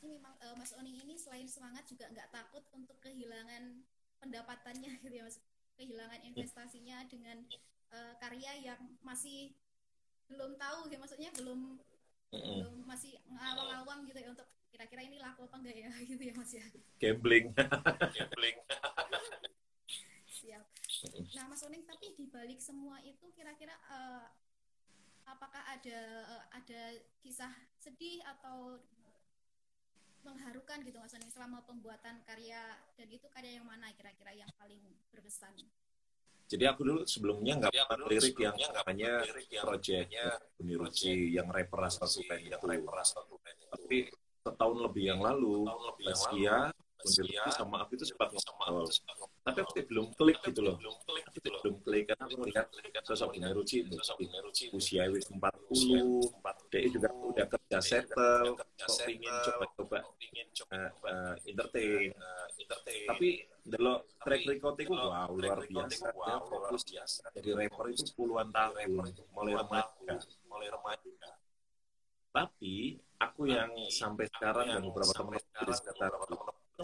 berarti 0.07 0.23
memang 0.23 0.35
eh, 0.39 0.55
Mas 0.55 0.73
Oning 0.79 0.97
ini 1.03 1.15
selain 1.19 1.51
semangat 1.51 1.83
juga 1.91 2.07
nggak 2.15 2.31
takut 2.31 2.63
untuk 2.71 2.95
kehilangan 3.03 3.83
pendapatannya 4.23 4.95
gitu 5.03 5.15
ya 5.19 5.27
Mas. 5.27 5.43
Kehilangan 5.75 6.23
investasinya 6.23 7.03
dengan 7.11 7.43
eh, 7.91 8.15
karya 8.23 8.55
yang 8.63 8.81
masih 9.03 9.51
belum 10.31 10.55
tahu 10.55 10.91
ya 10.91 10.99
maksudnya 11.03 11.31
belum 11.35 11.79
belum 12.31 12.83
masih 12.87 13.19
kira-kira 14.71 15.03
ini 15.07 15.17
laku 15.23 15.47
apa 15.47 15.57
enggak 15.59 15.75
ya 15.75 15.91
gitu 16.15 16.23
ya 16.23 16.35
Mas 16.39 16.53
ya. 16.55 16.67
Gambling. 17.03 17.51
Gambling. 18.15 18.57
Siap. 20.39 20.65
Nah, 21.35 21.45
Mas 21.51 21.63
Oning, 21.67 21.83
tapi 21.83 22.15
di 22.15 22.31
balik 22.31 22.63
semua 22.63 23.03
itu 23.03 23.27
kira-kira 23.35 23.75
eh, 23.75 24.27
apakah 25.27 25.63
ada 25.67 25.99
eh, 26.31 26.45
ada 26.55 26.83
kisah 27.25 27.51
sedih 27.83 28.23
atau 28.23 28.79
mengharukan 30.27 30.83
gitu 30.83 30.99
Mas 30.99 31.15
Oning 31.15 31.31
selama 31.31 31.63
pembuatan 31.63 32.19
karya 32.27 32.59
dan 32.99 33.09
itu 33.09 33.27
karya 33.31 33.63
yang 33.63 33.67
mana 33.67 33.95
kira-kira 33.95 34.35
yang 34.35 34.51
paling 34.59 34.83
berkesan? 35.15 35.55
Jadi 36.47 36.65
aku 36.67 36.81
dulu 36.87 37.01
sebelumnya 37.07 37.59
nggak 37.59 37.75
pernah 37.91 38.07
lirik 38.07 38.39
yang 38.39 38.55
namanya 38.55 39.13
project 39.67 40.15
Bumi 40.59 40.75
Ruci 40.79 41.35
yang 41.35 41.51
rapper 41.51 41.91
asal 41.91 42.07
yang 42.23 42.63
rapper 42.63 42.97
asal. 43.03 43.23
Tapi 43.67 44.07
setahun 44.47 44.79
lebih 44.79 45.05
yang 45.11 45.21
lalu, 45.23 45.67
Tahun 45.67 46.71
Ruci 46.97 47.33
sama 47.53 47.85
aku 47.85 47.99
itu 47.99 48.05
sempat 48.09 48.33
ngobrol. 48.33 48.89
Tapi 49.47 49.59
aku 49.63 49.73
belum 49.87 50.07
klik 50.19 50.39
gitu 50.43 50.61
loh. 50.65 50.77
Belum 50.81 50.97
klik 51.07 51.27
gitu 51.37 51.49
loh. 51.55 51.61
belum 51.63 51.77
klik 51.87 52.05
karena 52.11 52.25
aku 52.27 52.37
melihat 52.43 52.67
sosok 53.07 53.39
Bumi 53.39 53.51
Ruci 53.55 53.77
itu 53.87 53.97
usia 54.75 55.07
wis 55.07 55.31
40, 55.31 55.71
Usia 55.71 56.03
dia 56.67 56.83
juga 56.91 57.09
udah 57.15 57.47
kerja 57.47 57.79
settle, 57.79 58.59
kok 58.59 58.99
pingin 59.07 59.35
coba-coba 59.47 59.99
ingin 60.19 60.47
eh, 60.51 60.91
eh, 60.91 61.35
entertain. 61.47 62.11
Tapi 63.07 63.29
delok 63.67 64.01
track 64.23 64.43
record 64.47 64.75
itu 64.83 64.95
wow 64.95 65.31
luar 65.31 65.59
biasa. 65.63 66.11
Dia 66.11 66.37
fokus 66.43 66.83
jadi 67.39 67.51
rapper 67.55 67.87
itu 67.95 68.03
puluhan 68.19 68.51
tahun, 68.51 69.15
mulai 69.31 69.55
remaja. 69.55 70.15
mulai 70.51 70.69
remaja. 70.71 71.31
Tapi 72.35 72.99
aku 73.17 73.49
yang 73.49 73.73
sampai 73.89 74.27
sekarang 74.29 74.67
dan 74.69 74.83
beberapa 74.85 75.13
sampai 75.15 75.41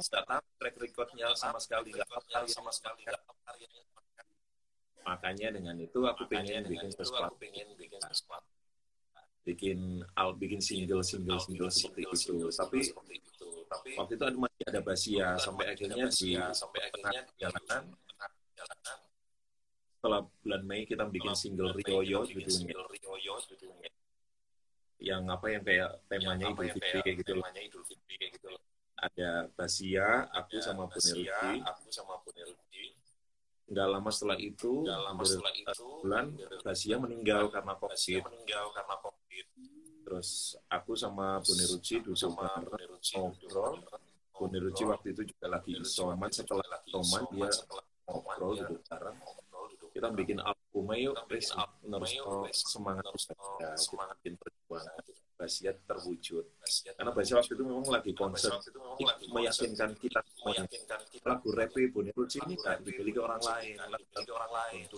nggak 0.08 0.24
tahu 0.26 0.44
track 0.58 0.76
recordnya 0.82 1.26
sama 1.38 1.58
sekali 1.62 1.94
nggak 1.94 2.08
tahu 2.10 2.46
sama 2.50 2.70
sekali 2.74 3.02
makanya 5.02 5.48
dengan 5.58 5.76
itu 5.82 5.98
aku 6.06 6.30
pengen 6.30 6.62
bikin 6.66 6.90
itu 6.90 7.02
sesuatu. 7.02 7.34
aku 7.34 7.36
pengen 7.42 7.68
bikin 7.74 8.00
sesuatu. 8.06 8.48
bikin 9.42 9.78
al 10.14 10.38
bikin 10.38 10.62
single 10.62 11.02
single 11.02 11.42
single 11.42 11.70
seperti 11.70 12.06
itu. 12.06 12.46
tapi 12.54 12.78
itu. 12.86 13.48
Tapi 13.66 13.88
waktu 13.98 14.12
itu 14.14 14.24
ada 14.28 14.38
masih 14.38 14.64
ada 14.70 14.80
Basia 14.84 15.28
sampai 15.34 15.64
akhirnya 15.74 16.06
di 16.06 16.30
sampai 16.38 16.80
akhirnya 16.86 17.20
jalanan. 17.40 17.84
Setelah 19.98 20.20
bulan 20.42 20.62
Mei 20.66 20.86
kita 20.86 21.10
bikin 21.10 21.34
single 21.34 21.74
Rioyo 21.74 22.22
judulnya. 22.26 23.90
yang 25.02 25.26
apa 25.26 25.50
yang 25.50 25.66
kayak 25.66 25.98
temanya 26.06 26.46
Yang 26.46 26.54
apa 26.54 26.62
Idul 26.62 26.78
Fitri 26.78 27.10
gitu 27.18 27.32
temanya 27.34 27.60
Idul 27.66 27.82
Fitri 27.90 28.14
kayak 28.22 28.32
gitu 28.38 28.48
loh. 28.54 28.62
Ada 29.02 29.30
Basia 29.58 30.30
aku 30.30 30.62
Ada 30.62 30.70
sama 30.70 30.84
Basia, 30.86 31.38
aku 31.66 31.86
sama 31.90 32.14
Bunirti. 32.22 32.94
nggak 33.72 33.88
lama 33.88 34.10
setelah 34.14 34.38
itu 34.38 34.84
Nggak 34.86 35.00
lama 35.02 35.22
setelah 35.26 35.52
itu 35.56 35.86
bulan 36.04 36.26
Basia 36.62 36.96
meninggal 37.02 37.42
karena 37.50 37.72
Basia 37.74 38.20
COVID. 38.20 38.26
meninggal 38.30 38.64
karena 38.70 38.94
COVID. 39.02 39.46
terus 40.06 40.28
aku 40.68 40.92
sama 40.94 41.40
Buniruci 41.40 41.94
duduk 42.04 42.14
sama 42.14 42.46
Buniruci 42.62 43.12
ngobrol. 43.18 43.80
Buniruci 44.32 44.82
waktu 44.86 45.06
itu 45.14 45.22
juga 45.34 45.46
lagi 45.50 45.72
isoman 45.78 46.30
setelah 46.30 46.64
isoman 46.84 47.22
dia 47.32 47.50
ngobrol 48.06 48.52
duduk 48.60 48.80
bareng. 48.86 49.16
kita 49.92 50.08
bikin 50.14 50.38
album 50.40 50.84
ayo 50.94 51.12
terus 51.12 51.52
semangat 52.64 53.04
ya, 53.60 53.72
kita 53.76 54.04
bikin 54.20 54.34
perjuangan 54.40 54.94
Basia 55.42 55.74
terwujud. 55.74 56.46
Karena 56.94 57.10
Basia 57.10 57.34
waktu 57.42 57.58
itu 57.58 57.64
memang 57.66 57.90
lagi 57.90 58.14
konser 58.14 58.54
meyakinkan 59.34 59.90
kita 59.98 60.22
meyakinkan 60.46 61.00
kita. 61.10 61.26
lagu 61.26 61.50
rap 61.50 61.74
Buniruci 61.74 62.38
ini 62.46 62.54
nggak 62.54 62.86
dimiliki 62.86 63.18
orang 63.18 63.42
lain. 63.42 63.74
dimiliki 63.74 64.30
orang 64.30 64.52
lain. 64.54 64.86
Itu 64.86 64.96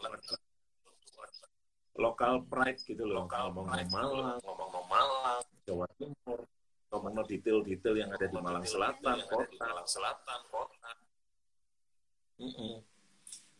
lokal 1.97 2.45
pride 2.45 2.85
gitu 2.85 3.09
loh. 3.09 3.25
Ngomong 3.25 3.73
Malang. 3.89 4.37
ngomong 4.45 4.85
Malang. 4.85 5.41
Jawa 5.65 5.89
Timur. 5.97 6.45
Ngomong 6.93 7.25
detail-detail 7.25 7.95
yang 7.97 8.11
ada 8.13 8.27
di 8.29 8.37
Malang 8.37 8.67
Selatan 8.69 9.17
kota. 9.25 9.65
Malang 9.65 9.89
Selatan 9.89 10.41
kota. 10.53 10.93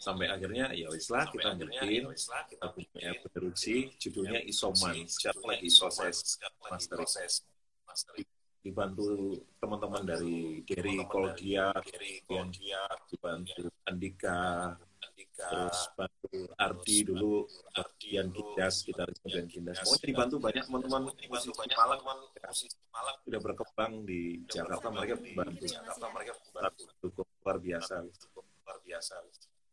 Sampai 0.05 0.29
akhirnya 0.29 0.69
ya 0.77 0.93
wis 0.93 1.09
lah 1.09 1.25
kita 1.33 1.57
bikin 1.57 2.13
ya 2.13 2.45
kita 2.45 2.67
bikin 2.77 3.17
produksi 3.25 3.75
judulnya 3.97 4.45
Isoman. 4.45 5.09
siap 5.09 5.41
lagi 5.41 5.69
proses 5.73 6.37
mastering. 7.89 8.29
dibantu 8.65 9.41
teman-teman 9.61 10.03
dari 10.05 10.65
Gary 10.65 11.01
Koldia 11.09 11.73
dibantu 13.09 13.69
Andika 13.89 14.73
Andika 15.05 15.49
terus 15.53 15.81
bantu 15.97 16.37
Ardi 16.57 16.97
dulu 17.05 17.45
Ardi 17.77 17.93
Dian 18.01 18.29
dulu, 18.33 18.57
Gindas 18.57 18.85
kita 18.85 19.05
dan 19.09 19.45
Gindas 19.49 19.81
pokoknya 19.85 20.05
dibantu 20.09 20.37
banyak 20.41 20.65
teman-teman 20.69 21.03
musisi 21.13 21.51
Malang. 21.77 22.01
Malang. 22.05 23.17
Sudah 23.25 23.41
berkembang 23.41 23.93
di 24.09 24.41
Jakarta 24.49 24.89
mereka 24.93 25.15
bantu 25.21 25.65
Jakarta 25.65 26.07
mereka 26.13 26.33
bantu 26.53 26.83
cukup 27.05 27.27
luar 27.45 27.57
biasa. 27.61 27.95
Luar 28.65 28.79
biasa 28.81 29.15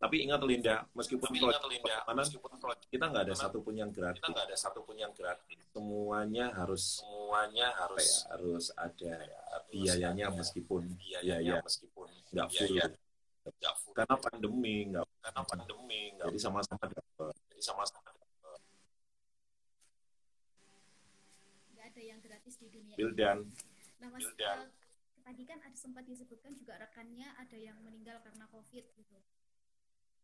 tapi 0.02 0.26
ingat 0.26 0.42
Linda 0.42 0.82
meskipun 0.98 1.30
tapi 1.30 1.38
proyek 1.38 1.62
ingat 1.62 1.70
Linda 1.70 1.86
pertemanan 1.86 2.18
meskipun 2.26 2.52
proyek 2.58 2.80
kita 2.90 3.06
nggak 3.06 3.24
ada 3.30 3.36
satupun 3.38 3.74
yang 3.78 3.90
kita 3.94 4.02
gratis 4.02 4.26
nggak 4.34 4.46
ada 4.50 4.58
satupun 4.58 4.96
yang 4.98 5.12
gratis. 5.14 5.58
Semuanya 5.70 6.46
harus 6.58 6.84
semuanya 7.06 7.68
harus 7.78 8.10
ya, 8.10 8.22
harus 8.34 8.66
ada 8.74 9.14
harus 9.30 9.70
biayanya 9.70 10.26
ada 10.34 10.38
meskipun 10.42 10.82
biayanya 10.98 11.38
biaya 11.38 11.56
meskipun 11.62 12.08
nggak 12.34 12.50
full. 12.50 12.76
nggak 13.62 13.76
full. 13.78 13.94
Karena 13.94 14.16
pandemi 14.18 14.76
nggak 14.90 15.06
karena 15.22 15.42
pandemi 15.46 16.02
nggak 16.18 16.28
jadi 16.34 16.40
sama-sama 16.42 16.86
dapat. 16.90 17.34
Jadi 17.54 17.62
sama-sama 17.62 18.10
nggak 21.78 21.86
ada 21.94 22.02
yang 22.02 22.20
gratis 22.26 22.58
di 22.58 22.68
dunia 22.74 22.98
ini. 22.98 23.00
Bildan 23.06 23.40
Nah, 24.02 24.10
Mas, 24.10 24.26
Bildan. 24.26 24.66
eh, 24.66 24.70
tadi 25.22 25.44
kan 25.46 25.62
ada 25.62 25.78
sempat 25.78 26.10
disebutkan 26.10 26.58
juga 26.58 26.74
rekannya 26.82 27.30
ada 27.38 27.54
yang 27.54 27.78
meninggal 27.86 28.18
karena 28.26 28.50
COVID 28.50 28.86
gitu. 28.98 29.18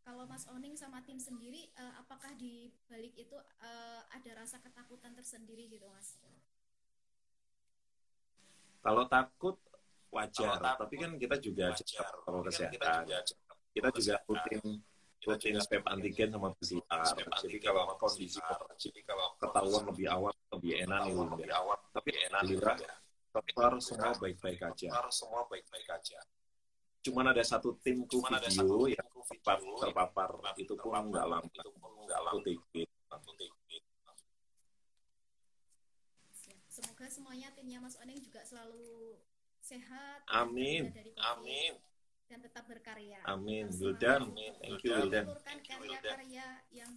Kalau 0.07 0.23
Mas 0.23 0.47
Oning 0.47 0.71
sama 0.79 1.03
tim 1.03 1.19
sendiri, 1.19 1.67
eh, 1.67 1.93
apakah 1.99 2.31
di 2.39 2.71
balik 2.87 3.11
itu 3.19 3.35
eh, 3.59 4.01
ada 4.07 4.31
rasa 4.39 4.55
ketakutan 4.63 5.11
tersendiri 5.11 5.67
gitu, 5.67 5.83
Mas? 5.91 6.15
kalau 8.79 9.03
takut 9.11 9.59
wajar. 10.15 10.55
Kalau 10.55 10.63
takut, 10.63 10.79
tapi 10.87 10.95
kan 10.95 11.11
kita 11.19 11.35
juga 11.43 11.75
wajar. 11.75 11.83
jaga 11.83 12.03
protokol 12.07 12.39
kan 12.39 12.47
kita 12.47 12.63
kesehatan. 12.71 13.03
juga 13.03 13.17
kita 13.75 13.87
juga 13.91 14.15
rutin 14.31 14.61
rutin 15.27 15.55
swab 15.59 15.83
antigen 15.91 16.29
sama 16.31 16.49
PCR 16.55 17.03
jadi 17.43 17.57
kalau 17.59 17.83
kondisi 17.99 18.39
jadi 18.79 18.99
kalau 19.03 19.27
ketahuan 19.35 19.83
lebih 19.91 20.07
awal 20.07 20.31
lebih 20.55 20.73
enak 20.87 20.99
nih 21.03 21.13
lebih 21.19 21.51
awal 21.51 21.75
tapi 21.91 22.15
lebih 22.15 22.31
enak 22.31 22.39
alhamdulillah 22.47 22.77
ya. 22.79 22.95
dokter 23.35 23.71
semua 23.83 24.11
baik-baik 24.23 24.61
aja. 24.63 24.89
Semua 25.11 25.41
baik-baik 25.51 25.87
aja 25.91 26.19
cuman 27.07 27.25
ada 27.31 27.43
satu 27.43 27.79
timku 27.79 28.19
Cuman 28.19 28.35
ada 28.37 28.51
video 28.51 28.67
satu 28.67 28.91
yang 28.91 29.07
terpapar, 29.23 29.57
video 29.63 29.79
terpapar 29.79 30.29
yang 30.43 30.57
itu 30.59 30.73
pun 30.75 30.91
nggak 31.07 31.25
lama 31.25 31.47
itu 31.47 31.69
pun 31.79 31.91
nggak 32.03 32.21
lama 32.21 32.39
Siap. 36.35 36.59
Semoga 36.67 37.05
semuanya 37.07 37.47
timnya 37.55 37.79
Mas 37.79 37.95
Oning 37.97 38.19
juga 38.19 38.43
selalu 38.43 39.17
sehat, 39.63 40.23
Amin. 40.31 40.91
amin 41.19 41.75
dan 42.27 42.43
tetap 42.43 42.67
berkarya. 42.67 43.23
amin 43.23 43.71
Wildan 43.71 44.35
thank 44.59 44.83
you 44.83 44.91
Wildan. 44.91 45.31
Karya-karya 45.63 46.47
yang 46.75 46.91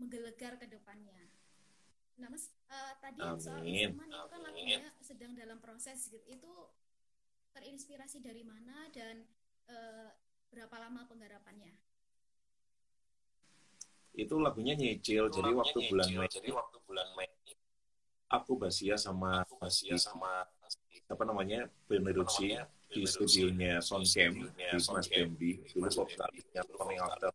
menggelegar 0.00 0.56
ke 0.56 0.66
depannya. 0.66 1.28
Nah, 2.20 2.28
Mas, 2.28 2.52
eh, 2.68 2.92
tadi 3.00 3.18
yang 3.20 3.40
soal 3.40 3.60
Amin. 3.60 3.96
Itu 3.96 4.28
kan 4.28 4.40
Amin. 4.40 4.44
lagunya 4.48 4.90
sedang 5.04 5.32
dalam 5.36 5.60
proses 5.60 6.08
gitu. 6.08 6.24
Itu 6.28 6.52
terinspirasi 7.52 8.24
dari 8.24 8.42
mana 8.42 8.88
dan 8.92 9.28
eh, 9.68 10.08
berapa 10.50 10.76
lama 10.78 11.06
penggarapannya? 11.06 11.72
itu 14.12 14.36
lagunya 14.36 14.76
nyicil 14.76 15.32
jadi 15.32 15.40
Lagunya 15.40 15.56
waktu 15.56 15.78
nyicil, 15.80 15.90
bulan 15.96 16.08
Mei. 16.12 16.28
jadi 16.28 16.50
waktu 16.52 16.76
bulan 16.84 17.08
Mei. 17.16 17.30
Aku 18.28 18.52
Basia 18.60 18.96
sama 19.00 19.44
aku 19.44 19.56
Basia 19.56 19.96
sama 19.96 20.44
apa 21.08 21.22
namanya? 21.24 21.68
Namanya, 21.88 22.68
di 22.92 23.08
studionya 23.08 23.80
di 23.80 23.84
Soundcamp 23.84 24.36
studionya 24.36 24.68
di 24.76 24.88
Mas 24.92 25.06
Bambi 25.08 25.50
dulu 25.72 25.84
Mas 25.88 25.94
vokalisnya 25.96 26.60
Coming 26.76 27.00
After. 27.00 27.30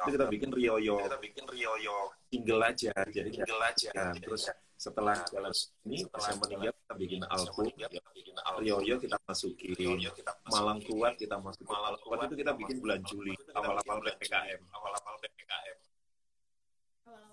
Itu 0.00 0.10
kita 0.16 0.26
bikin 0.28 0.50
Rioyo 0.52 0.96
kita 1.00 1.18
bikin 1.20 1.44
Rioyo 1.48 1.96
single 2.28 2.62
aja 2.68 2.92
jadi 3.08 3.28
single 3.32 3.62
aja. 3.64 3.88
Ya, 3.92 4.04
Jadi 4.12 4.20
terus 4.24 4.42
setelah 4.80 5.12
jalan 5.28 5.52
ini 5.84 5.96
setelah 6.00 6.24
saya 6.24 6.36
meninggal 6.40 6.72
kita 6.72 6.94
bikin 6.96 7.20
album. 7.28 7.68
Rioyo 8.60 8.96
kita 8.96 9.16
masukin. 9.28 9.76
Malang 10.48 10.80
Kuat 10.88 11.20
kita 11.20 11.36
masukin 11.36 11.68
Malang 11.68 12.00
Malang 12.00 12.00
Kuat 12.00 12.18
itu 12.32 12.36
kita 12.40 12.52
bikin 12.56 12.76
bulan 12.80 13.00
Juli 13.04 13.36
awal-awal 13.52 13.98
PPKM 14.00 14.60
awal-awal 14.72 15.16
PPKM 15.20 15.78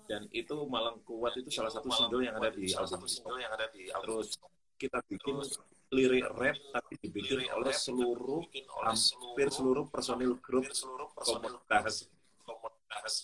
dan 0.08 0.22
itu 0.32 0.56
Malang 0.68 1.00
Kuat 1.08 1.32
itu 1.40 1.48
salah 1.48 1.72
satu 1.72 1.88
single 1.88 2.20
yang 2.20 2.36
ada 2.36 2.52
di 2.52 2.68
album 2.76 3.00
yang 3.40 3.52
ada 3.56 3.66
di 3.72 3.88
terus 3.88 4.36
kita 4.76 5.00
bikin 5.08 5.40
lirik 5.88 6.28
rap 6.36 6.56
tapi 6.76 7.00
dibikin 7.00 7.48
oleh 7.48 7.72
seluruh 7.72 8.44
hampir 8.84 9.48
seluruh 9.48 9.88
personil 9.88 10.36
grup 10.36 10.68
komunitas. 11.16 12.12
komunitas. 12.44 13.14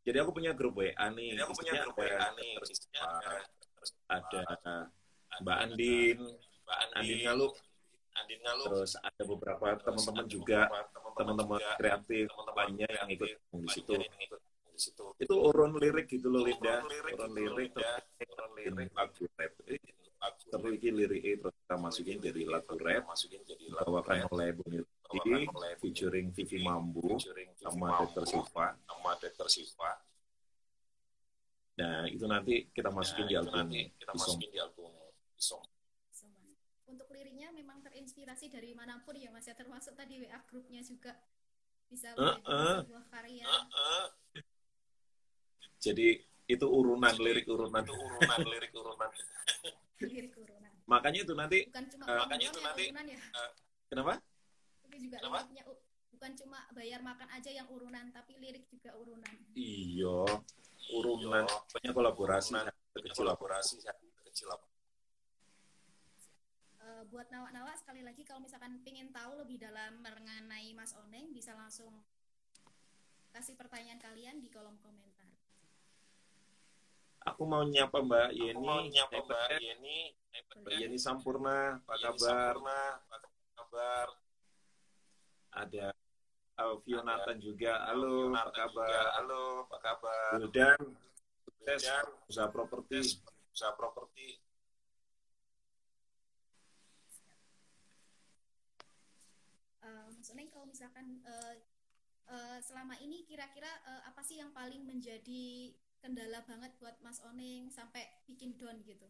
Jadi 0.00 0.16
aku 0.16 0.30
punya 0.32 0.52
grup 0.56 0.80
WA 0.80 1.06
nih. 1.12 1.36
Jadi 1.36 1.42
aku 1.44 1.54
punya 1.60 1.72
grup 1.84 1.96
WA 2.00 2.28
nih. 2.36 2.52
Dr. 2.56 2.72
Isinya 2.72 3.04
ada 4.08 4.40
ada 4.44 4.74
Mbak 5.40 5.56
Andin, 5.64 6.18
Mbak 6.64 6.76
Andin 6.80 6.98
Andin 7.00 7.18
Ngaluk, 7.24 7.54
Andin 8.12 8.38
Ngaluk, 8.44 8.66
terus 8.68 8.92
ada 9.00 9.22
beberapa 9.24 9.66
teman-teman 9.80 10.26
juga, 10.28 10.60
teman-teman 11.16 11.60
kreatif 11.80 12.26
teman-teman 12.28 12.56
lainnya 12.60 12.88
yang 12.92 13.08
ikut 13.08 13.30
di 13.40 13.68
situ. 13.72 13.96
Itu 15.20 15.34
urun 15.36 15.76
lirik 15.76 16.08
gitu 16.08 16.32
loh, 16.32 16.44
Linda. 16.44 16.80
Urun 17.12 17.32
lirik 17.36 17.72
Urun 17.76 18.00
gitu 18.16 18.42
lirik, 18.56 18.72
Linda. 19.68 19.99
Bikin 20.60 20.94
lirik. 20.96 21.22
Terus 21.40 21.40
terus 21.40 21.54
kita 21.64 21.76
masukin 21.80 22.16
jadi 22.20 22.40
lagu 22.48 22.76
rap, 22.76 23.02
masukin 23.08 23.40
jadi 23.44 23.64
rap, 23.72 23.88
oleh 24.30 24.48
Bung 24.52 24.72
Yudi, 24.76 25.48
featuring 25.80 26.26
Vivi 26.36 26.58
Mambu, 26.60 27.16
featuring 27.16 27.50
Vivi 27.56 27.64
sama 27.64 28.04
Dr. 28.04 28.24
Siva. 28.28 28.66
sama 28.84 29.10
Dr. 29.16 29.48
Siva. 29.48 29.90
Nah, 31.80 32.04
itu 32.12 32.24
nanti 32.28 32.68
kita 32.76 32.92
masukin 32.92 33.24
Nah, 33.24 33.30
di 33.30 33.34
itu 33.34 33.40
album 33.40 33.56
nanti 33.56 33.80
kita 33.96 34.12
Isom. 34.12 34.20
masukin 34.20 34.48
di 34.52 34.58
album 34.60 34.90
Isom. 35.40 35.62
Untuk 36.90 37.08
liriknya 37.14 37.48
memang 37.54 37.80
terinspirasi 37.80 38.52
dari 38.52 38.76
mana 38.76 39.00
pun 39.00 39.16
ya 39.16 39.32
Mas 39.32 39.48
ya 39.48 39.56
termasuk 39.56 39.96
tadi 39.96 40.20
WA 40.20 40.36
grupnya 40.44 40.84
juga 40.84 41.16
bisa 41.88 42.12
menjadi 42.12 42.84
sebuah 42.84 43.04
karya. 43.08 43.46
Jadi 45.80 46.08
itu 46.50 46.66
urunan 46.66 47.14
lirik 47.16 47.46
urunan. 47.48 47.80
itu 47.80 47.94
urunan 47.94 48.40
lirik 48.44 48.72
urunan. 48.76 49.10
Lirik 50.08 50.34
urunan. 50.40 50.72
Makanya 50.88 51.18
itu 51.28 51.34
nanti 51.36 51.58
Bukan 51.68 51.84
cuma 51.92 52.04
urunan 52.08 52.20
makanya 52.24 52.46
itu 52.48 52.60
nanti, 52.64 52.84
urunan 52.88 53.06
ya, 53.06 53.18
kenapa? 53.92 54.14
tapi 54.80 54.96
juga 54.96 55.16
Kenapa? 55.20 55.38
liriknya 55.44 55.64
u- 55.68 55.82
bukan 56.16 56.30
cuma 56.40 56.58
bayar 56.72 57.00
makan 57.04 57.28
aja 57.30 57.50
yang 57.52 57.68
urunan, 57.68 58.06
tapi 58.10 58.32
lirik 58.40 58.64
juga 58.72 58.90
urunan. 58.96 59.34
Iya, 59.52 60.18
urunan 60.96 61.44
Iya. 61.44 61.58
banyak 61.68 61.92
kolaborasi 61.92 62.50
kecil 62.96 63.12
kolaborasi 63.14 63.74
kecil 64.24 64.48
apa? 64.50 64.66
Eh, 66.80 67.02
buat 67.12 67.28
nawak-nawak 67.28 67.76
sekali 67.76 68.00
lagi 68.00 68.24
kalau 68.24 68.40
misalkan 68.40 68.80
pengen 68.80 69.12
tahu 69.12 69.36
lebih 69.36 69.60
dalam 69.60 70.00
mengenai 70.00 70.72
Mas 70.72 70.96
Oneng 70.96 71.28
bisa 71.30 71.52
langsung 71.52 71.92
kasih 73.30 73.54
pertanyaan 73.54 74.00
kalian 74.00 74.40
di 74.42 74.48
kolom 74.50 74.74
komentar. 74.80 75.09
Aku 77.28 77.42
mau 77.44 77.62
nyapa 77.68 78.00
Mbak 78.00 78.28
Aku 78.32 78.60
mau 78.64 78.80
Yeni, 78.80 78.96
nyapa 78.96 79.18
Mbak 79.20 79.28
Mbak 79.28 79.60
Yeni, 79.60 79.98
Mbak 80.64 80.72
Yeni 80.80 80.96
Sampurna, 80.96 81.76
apa 81.84 81.92
Yeni 81.92 82.04
kabar? 82.08 82.54
Sampurna, 82.56 82.80
apa 82.96 83.16
kabar? 83.60 84.06
Ada 85.52 85.86
Alfionatan 86.56 87.36
juga, 87.40 87.72
halo, 87.88 88.32
apa 88.32 88.52
kabar? 88.52 89.04
Halo, 89.20 89.44
apa 89.68 89.76
kabar? 89.84 90.30
Wildan, 90.40 90.80
sukses 91.44 91.80
Dan 91.84 92.04
usaha 92.28 92.48
properti. 92.48 92.98
usaha 93.52 93.72
properti. 93.76 94.40
Eh, 99.80 100.06
Mas 100.16 100.28
Oneng 100.32 100.48
kalau 100.52 100.66
misalkan 100.68 101.20
eh, 101.24 101.54
eh, 102.28 102.58
selama 102.60 102.96
ini 103.00 103.24
kira-kira 103.24 103.68
eh, 103.88 104.02
apa 104.08 104.20
sih 104.20 104.36
yang 104.40 104.52
paling 104.52 104.84
menjadi 104.84 105.72
kendala 106.00 106.40
banget 106.48 106.72
buat 106.80 106.96
Mas 107.04 107.20
Oneng 107.22 107.68
sampai 107.68 108.08
bikin 108.24 108.56
down 108.56 108.80
gitu? 108.84 109.06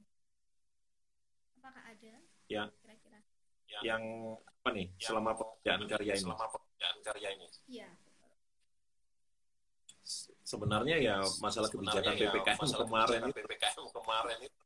Apakah 1.59 1.83
ada? 1.87 2.15
Ya. 2.51 2.67
Kira-kira? 2.83 3.23
Yang 3.87 4.03
apa 4.43 4.69
nih, 4.75 4.87
selama 4.99 5.31
pekerjaan 5.39 5.83
karya 5.87 6.13
ini? 6.19 6.23
Selama 6.27 6.47
pekerjaan 6.51 6.99
karya 7.07 7.29
ini. 7.39 7.47
Iya. 7.71 7.91
Sebenarnya 10.43 10.97
ya 10.99 11.17
masalah 11.39 11.71
kebijakan 11.71 12.19
ya, 12.19 12.27
PPKM 12.27 12.59
masalah 12.59 12.87
kemarin 12.91 13.21
itu, 13.31 13.39
PPKM 13.39 13.87
kemarin 13.95 14.39
itu 14.43 14.61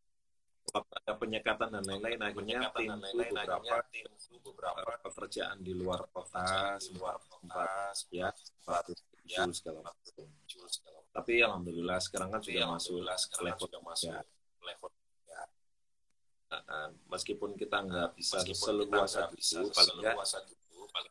waktu 0.73 0.93
ada 1.05 1.13
penyekatan 1.21 1.69
dan 1.77 1.85
lain-lain, 1.85 2.19
akhirnya 2.25 2.61
tim 2.73 2.91
beberapa 2.97 3.77
tim 3.93 4.09
beberapa 4.41 4.81
pekerjaan 5.05 5.61
di 5.61 5.77
luar 5.77 6.09
kota, 6.09 6.81
di 6.81 6.97
luar 6.97 7.21
kota 7.29 7.69
ya, 8.09 8.33
sempat 8.33 8.89
muncul 9.25 9.53
segala 9.57 9.81
macam. 9.81 10.25
muncul 10.29 10.67
segala 10.69 10.97
macam. 11.01 11.15
Tapi 11.17 11.33
alhamdulillah 11.41 11.99
sekarang 12.05 12.29
kan 12.29 12.41
sudah 12.45 12.67
masuk 12.69 12.93
sekarang 13.01 13.45
level 13.49 13.67
sudah 13.67 13.83
masuk 13.83 14.13
ya. 14.13 14.21
level 14.63 14.91
Uh, 16.55 16.87
meskipun 17.11 17.59
kita 17.59 17.83
nggak 17.83 18.15
bisa 18.15 18.39
meskipun 18.39 18.87
kita 18.87 19.27
bisa 19.35 19.59
itu, 19.59 19.75
paling 19.75 19.97
nggak 19.99 20.17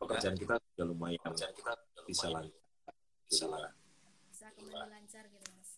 pekerjaan 0.00 0.36
kita 0.40 0.54
sudah 0.56 0.86
lumayan 0.88 1.20
pekerjaan 1.20 1.52
kita 1.52 1.72
bisa 2.08 2.26
lumayan 2.32 2.48
lancar. 2.48 2.94
bisa 3.28 3.44
lancar. 3.52 3.72
Bisa 4.32 4.46
kembali 4.56 4.88
lancar 4.88 5.24
gitu 5.28 5.46
Mas. 5.52 5.70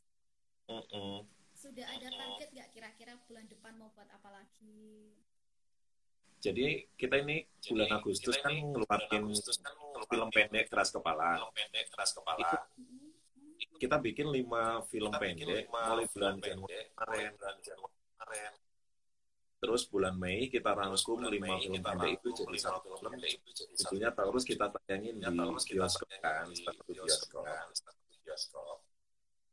Mm-mm. 0.70 1.26
Sudah 1.58 1.86
ada 1.90 2.08
target 2.14 2.48
nggak 2.54 2.68
kira-kira 2.78 3.12
bulan 3.26 3.44
depan 3.50 3.74
mau 3.74 3.90
buat 3.90 4.06
apa 4.06 4.28
lagi? 4.30 5.18
Jadi 6.46 6.66
kita 6.94 7.14
ini 7.18 7.42
Jadi, 7.42 7.74
bulan 7.74 7.88
Agustus 7.98 8.34
kan 8.38 8.54
ngeluarin 8.54 9.10
Agustus 9.10 9.56
kan 9.58 9.74
ngeluarin 9.74 10.06
film 10.06 10.28
pendek 10.30 10.64
keras 10.70 10.94
kepala. 10.94 11.42
film 11.42 11.50
pendek 11.50 11.86
keras 11.90 12.10
kepala 12.14 12.38
Itu 12.38 12.56
kita 13.76 13.96
bikin 13.98 14.26
lima 14.30 14.80
film 14.86 15.10
kita 15.10 15.18
bikin 15.18 15.36
pendek 15.42 15.64
lima 15.66 15.80
mulai 15.90 16.06
bulan 16.14 16.34
pendek 16.38 16.54
Januari 17.66 17.98
kemarin. 18.06 18.52
Terus 19.56 19.82
bulan 19.90 20.14
Mei 20.14 20.46
kita 20.46 20.70
rangkum 20.70 21.18
lima 21.26 21.58
film 21.58 21.82
pendek 21.82 22.10
itu 22.22 22.28
jadi 22.30 22.58
satu 22.62 22.94
film 22.94 23.12
Tentunya 23.74 24.10
terus 24.14 24.44
kita 24.46 24.66
tayangin 24.70 25.18
di 25.18 25.26
bioskop 25.74 26.08
kan, 26.22 26.46
di 26.46 26.56
satu 26.62 26.82
bioskop 26.86 27.42
bioskop. 28.22 28.78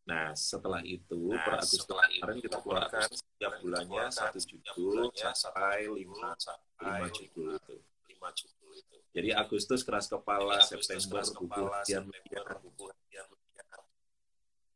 Nah 0.04 0.36
setelah 0.36 0.82
itu 0.84 1.32
Nah, 1.32 1.42
per 1.42 1.54
Agustus 1.58 1.88
kemarin 1.88 2.38
kita 2.44 2.58
keluarkan 2.60 3.08
Kita 3.44 3.60
bulannya 3.60 4.04
satu 4.08 4.40
judul 4.40 5.12
satu 5.12 5.36
sampai 5.36 5.92
lima 5.92 6.32
sampai 6.40 6.88
lima 6.88 7.08
judul 7.12 7.48
itu. 7.60 7.76
lima 8.08 8.30
judul 8.32 8.72
itu. 8.72 8.98
Jadi 9.12 9.30
Agustus 9.36 9.84
keras 9.84 10.08
kepala, 10.08 10.64
Agustus 10.64 10.88
September 10.88 11.20
keras 11.20 11.30
buku 11.36 11.46
kepala, 11.52 11.84
harian 11.84 12.08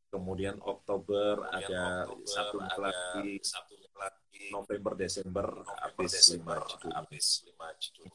kemudian 0.08 0.56
Oktober 0.60 1.44
Kemudian 1.48 1.68
ada 1.68 2.08
Oktober 2.08 2.28
satu 2.28 2.56
lagi, 2.80 3.28
satunya 3.44 3.90
lagi 3.96 4.48
November 4.52 4.92
Desember 4.96 5.46
November, 5.52 5.76
habis 5.84 6.12
lima 6.12 6.12
Desember, 6.16 6.58
judul. 6.64 6.90
habis 6.96 7.26
lima 7.44 7.68
judul. 7.76 8.10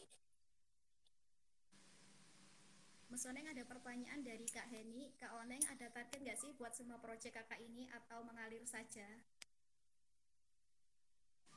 Mas 3.13 3.23
Oneng 3.29 3.45
ada 3.45 3.63
pertanyaan 3.69 4.25
dari 4.25 4.47
Kak 4.49 4.73
Heni. 4.73 5.13
Kak 5.21 5.37
Oneng 5.37 5.61
ada 5.69 5.85
target 5.93 6.17
nggak 6.17 6.37
sih 6.41 6.49
buat 6.57 6.73
semua 6.73 6.97
proyek 6.97 7.37
kakak 7.37 7.61
ini 7.61 7.85
atau 7.93 8.25
mengalir 8.25 8.65
saja? 8.65 9.05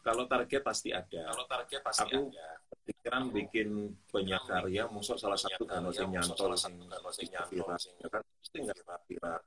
Kalau 0.06 0.24
target 0.30 0.62
pasti 0.62 0.94
ada. 0.94 1.34
Kalau 1.34 1.44
target 1.50 1.80
pasti 1.82 2.06
Aku 2.06 2.30
ada. 2.30 2.46
Pikiran 2.86 3.22
bikin 3.34 3.98
banyak 4.06 4.42
karya, 4.46 4.86
musuh 4.86 5.18
salah 5.18 5.34
satu 5.34 5.66
kan 5.66 5.82
sing 5.90 6.14
nyantol 6.14 6.54
sing 6.54 6.78
nyantol, 6.78 7.74
sing 7.74 7.94
ya 7.98 8.06
kan 8.06 8.22
pasti 8.22 8.56
nggak 8.62 8.78
viral. 9.10 9.42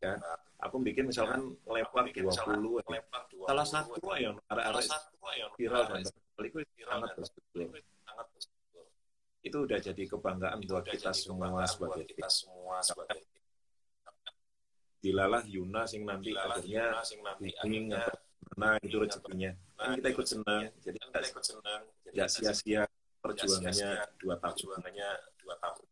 Ya. 0.00 0.12
Aku 0.64 0.80
bikin 0.80 1.12
misalkan 1.12 1.52
lempar 1.68 2.08
bikin 2.08 2.24
20 2.24 2.80
ya. 2.80 2.96
lempar 2.96 3.22
20, 3.28 3.44
Salah 3.44 3.66
satu 3.68 3.92
ya 4.16 4.32
salah 4.32 4.52
arek-arek 4.56 4.84
satu 4.88 5.16
yang 5.36 5.50
viral 5.52 5.82
dan 5.92 6.00
itu 6.00 6.58
sangat 6.80 7.10
bersyukur. 7.20 8.84
Itu 9.44 9.56
udah 9.68 9.78
jadi 9.84 10.02
kebanggaan 10.08 10.58
buat 10.64 10.84
kita 10.88 11.12
semua 11.12 11.68
sebagai 11.68 12.00
buat 12.00 12.08
kita 12.08 12.28
semua 12.32 12.80
sebagai 12.80 13.20
dilalah 15.04 15.44
Yuna 15.44 15.84
sing 15.84 16.08
nanti 16.08 16.32
akhirnya 16.32 17.04
sing 17.04 17.20
nanti 17.20 17.52
akhirnya 17.60 18.08
nah 18.56 18.80
itu 18.80 18.96
rezekinya 18.96 19.52
kan 19.78 19.88
kita 19.98 20.08
ikut 20.14 20.26
senang 20.32 20.64
jadi 20.84 20.96
kan 21.02 21.08
kita 21.10 21.20
ikut 21.34 21.44
senang 21.50 21.82
jadi 22.04 22.14
nggak 22.16 22.30
sia-sia 22.34 22.82
perjuangannya 23.22 23.90
dua 24.20 24.34
tahun 24.42 24.56
perjuangannya 24.56 25.10
dua 25.40 25.54
tahun 25.62 25.86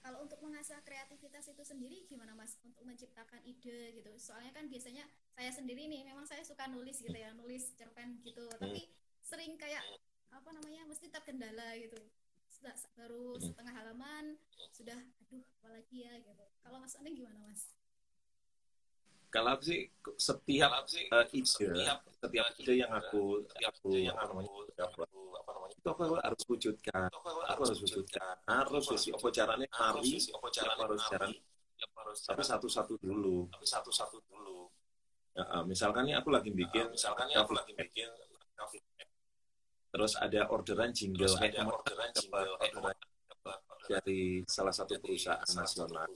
Kalau 0.00 0.24
untuk 0.24 0.40
mengasah 0.40 0.80
kreativitas 0.80 1.44
itu 1.52 1.60
sendiri 1.60 2.08
gimana 2.08 2.32
Mas 2.32 2.56
untuk 2.64 2.82
menciptakan 2.88 3.44
ide 3.44 3.92
gitu? 4.00 4.10
Soalnya 4.16 4.52
kan 4.56 4.64
biasanya 4.72 5.04
saya 5.36 5.50
sendiri 5.52 5.84
nih 5.92 6.02
memang 6.08 6.24
saya 6.24 6.40
suka 6.40 6.64
nulis 6.72 6.96
gitu 7.04 7.12
ya, 7.12 7.30
nulis 7.36 7.76
cerpen 7.76 8.16
gitu. 8.24 8.48
Tapi 8.56 8.88
sering 9.20 9.60
kayak 9.60 9.84
apa 10.32 10.48
namanya 10.56 10.88
mesti 10.88 11.06
terkendala 11.12 11.76
gitu. 11.76 12.00
Sudah 12.48 12.72
baru 12.96 13.36
Hmm. 13.36 13.52
setengah 13.52 13.74
halaman 13.76 14.24
sudah 14.72 14.96
aduh 15.28 15.44
apalagi 15.60 16.08
ya 16.08 16.14
gitu. 16.24 16.44
Kalau 16.64 16.78
Mas 16.80 16.96
Oneng 16.96 17.14
gimana 17.20 17.36
Mas? 17.44 17.68
Kalau 19.30 19.50
aku 19.54 19.62
sih 19.64 19.80
setiap 20.18 20.70
sih 20.90 21.06
eh, 21.06 21.26
ide? 21.32 21.46
setiap 21.46 21.98
setiap 22.10 22.46
ide 22.58 22.74
yang 22.82 22.92
aku 22.92 23.46
setiap 23.46 23.72
aku 23.78 23.88
ide 23.94 24.00
yang 24.10 24.16
apa 24.18 24.26
aku 24.26 24.34
namanya 24.36 24.84
aku 24.84 25.20
apa 25.38 25.50
namanya 25.54 25.74
itu 25.78 25.88
aku 25.88 26.02
harus 26.18 26.42
wujudkan. 26.50 27.08
aku 27.08 27.28
aku 27.46 27.60
harus 27.64 27.80
wujudkan. 27.80 28.34
harus 28.44 28.84
sisi 28.90 29.08
apa 29.14 29.28
caranya 29.30 29.68
sisi 30.02 30.30
apa 30.34 30.46
caranya 30.50 30.84
harus 30.84 31.02
jalan 31.08 31.32
harus 31.80 32.18
tapi 32.26 32.42
satu-satu 32.44 32.94
dulu. 33.00 33.48
Tapi 33.48 33.64
satu-satu 33.64 34.20
dulu. 34.28 34.68
Nah, 35.32 35.64
misalkan 35.64 36.04
nih 36.04 36.20
aku 36.20 36.28
lagi 36.28 36.52
bikin, 36.52 36.90
Nah, 36.90 36.92
misalkan 36.92 37.32
aku 37.32 37.56
lagi 37.56 37.72
bikin 37.72 38.10
terus 39.90 40.14
ada 40.14 40.46
orderan 40.46 40.94
jingle 40.94 41.26
ada 41.34 41.66
orderan 41.66 42.10
jingle 42.14 42.54
dari 43.90 44.46
salah 44.46 44.70
satu 44.70 45.02
perusahaan 45.02 45.50
nasional. 45.50 46.06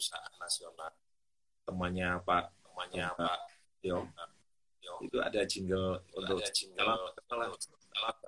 Temannya 1.66 2.22
Pak 2.22 2.63
namanya 2.74 3.14
Pak. 3.14 3.22
Pak 3.22 3.38
Tio 3.78 3.98
Yo. 4.84 5.00
Itu 5.00 5.16
ada 5.16 5.40
jingle 5.48 6.04
untuk 6.12 6.44
ada 6.44 6.52
jingle 6.52 6.84
kalau- 6.84 7.08
kalau 7.24 7.56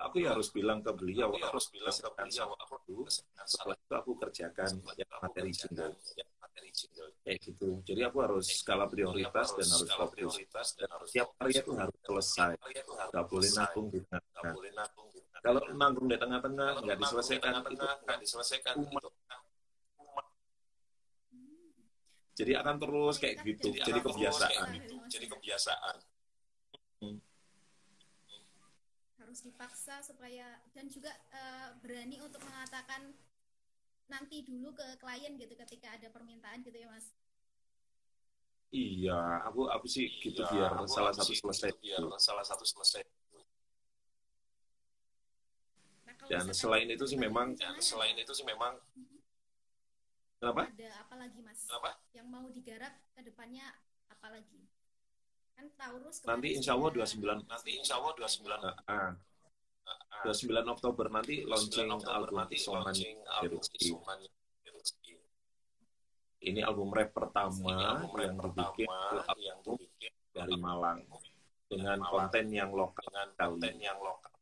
aku 0.01 0.17
ya 0.25 0.33
harus 0.33 0.49
bilang 0.49 0.81
ke 0.81 0.89
beliau 0.97 1.29
aku 1.29 1.45
harus 1.53 1.67
bilang 1.69 1.93
ke 1.93 2.09
beliau 2.17 2.49
aku 2.57 2.75
dulu, 2.89 3.05
setelah 3.45 3.77
itu 3.77 3.93
aku 3.93 4.11
kerjakan 4.17 4.71
aku 4.81 5.21
materi 5.21 5.53
jingle. 5.53 5.93
yang 6.17 6.31
materi 6.41 6.71
jingle. 6.73 7.11
Kayak 7.21 7.39
gitu. 7.45 7.69
Jadi 7.85 8.01
aku 8.09 8.19
harus 8.25 8.47
skala 8.49 8.89
prioritas 8.89 9.53
dan 9.53 9.67
harus 9.69 9.85
skala 9.85 10.07
fokus. 10.09 10.17
prioritas 10.17 10.67
dan 10.81 10.89
harus 10.97 11.09
tiap 11.13 11.29
karya 11.37 11.61
itu 11.61 11.73
harus 11.77 11.99
selesai. 12.01 12.51
itu 12.73 12.93
nggak 12.97 13.25
boleh 13.29 13.51
nanggung 13.53 13.87
di 13.93 14.01
tengah 14.01 14.23
kalau 15.45 15.61
nanggung 15.77 16.07
di 16.09 16.17
tengah-tengah 16.17 16.71
nggak 16.83 16.99
diselesaikan 16.99 17.53
itu 17.69 17.85
nggak 17.85 18.19
diselesaikan 18.25 18.75
itu 18.81 19.09
jadi 22.37 22.53
akan 22.61 22.77
terus 22.77 23.17
kayak 23.17 23.37
gitu. 23.49 23.73
Jadi 23.73 23.83
jadi 23.89 24.01
kebiasaan. 24.05 24.67
gitu. 24.77 24.97
jadi 25.09 25.27
kebiasaan. 25.33 25.97
Harus 29.17 29.41
dipaksa 29.41 30.05
supaya 30.05 30.61
dan 30.77 30.87
juga 30.93 31.11
eh, 31.33 31.69
berani 31.81 32.21
untuk 32.21 32.45
mengatakan 32.45 33.17
nanti 34.07 34.45
dulu 34.47 34.71
ke 34.77 34.87
klien 35.03 35.35
gitu 35.35 35.57
ketika 35.67 35.97
ada 35.97 36.13
permintaan 36.13 36.63
gitu 36.63 36.77
ya 36.79 36.87
mas? 36.93 37.11
Iya 38.71 39.47
aku 39.47 39.71
aku 39.71 39.87
sih 39.87 40.11
gitu 40.21 40.43
Iya, 40.43 40.51
biar 40.53 40.71
aku- 40.75 40.91
salah 40.91 41.13
satu 41.15 41.33
sih 41.33 41.39
selesai 41.39 41.71
gitu 41.81 42.07
biar 42.07 42.19
salah 42.19 42.45
satu 42.45 42.65
selesai 42.67 43.03
nah, 46.05 46.15
dan 46.29 46.45
selain 46.51 46.89
itu 46.91 47.05
sih 47.07 47.19
memang 47.19 47.55
dan 47.55 47.79
selain 47.79 48.19
itu 48.19 48.33
sih 48.35 48.43
memang 48.43 48.75
kenapa? 50.37 50.63
Ada 50.69 50.89
apa 51.01 51.15
lagi 51.17 51.41
mas? 51.41 51.61
Apa 51.67 51.91
yang 52.13 52.27
mau 52.29 52.47
digarap 52.49 52.93
ke 53.13 53.21
depannya 53.23 53.67
apa 54.07 54.27
lagi? 54.31 54.61
Kan 55.53 55.73
Taurus 55.73 56.21
nanti 56.23 56.49
insya 56.53 56.77
Allah 56.77 56.93
sudah- 56.93 57.41
29 57.41 57.49
nanti 57.49 57.71
insya 57.75 57.95
Allah 57.97 58.13
29 58.13 58.61
ah, 58.87 59.13
29 60.21 60.53
Oktober 60.69 61.07
nanti 61.09 61.35
launching 61.43 61.89
29 61.89 61.97
Oktober 61.97 62.13
album 62.13 62.37
nanti 62.37 62.57
launching 62.61 63.17
album 63.27 63.61
ini 66.39 66.61
album 66.61 66.89
rap 66.93 67.11
pertama 67.11 67.57
Ini 67.57 67.85
album 67.89 68.11
rap 68.13 68.23
yang 68.23 68.37
dibikin 68.37 68.89
yang 69.41 69.59
dibikin 69.65 70.13
dari 70.31 70.55
Malang 70.57 70.99
dengan 71.67 71.99
Malang. 71.99 72.13
konten 72.13 72.45
yang 72.53 72.71
lokal 72.71 73.07
dengan 73.09 73.29
konten 73.35 73.75
yang 73.81 73.99
lokal 73.99 74.33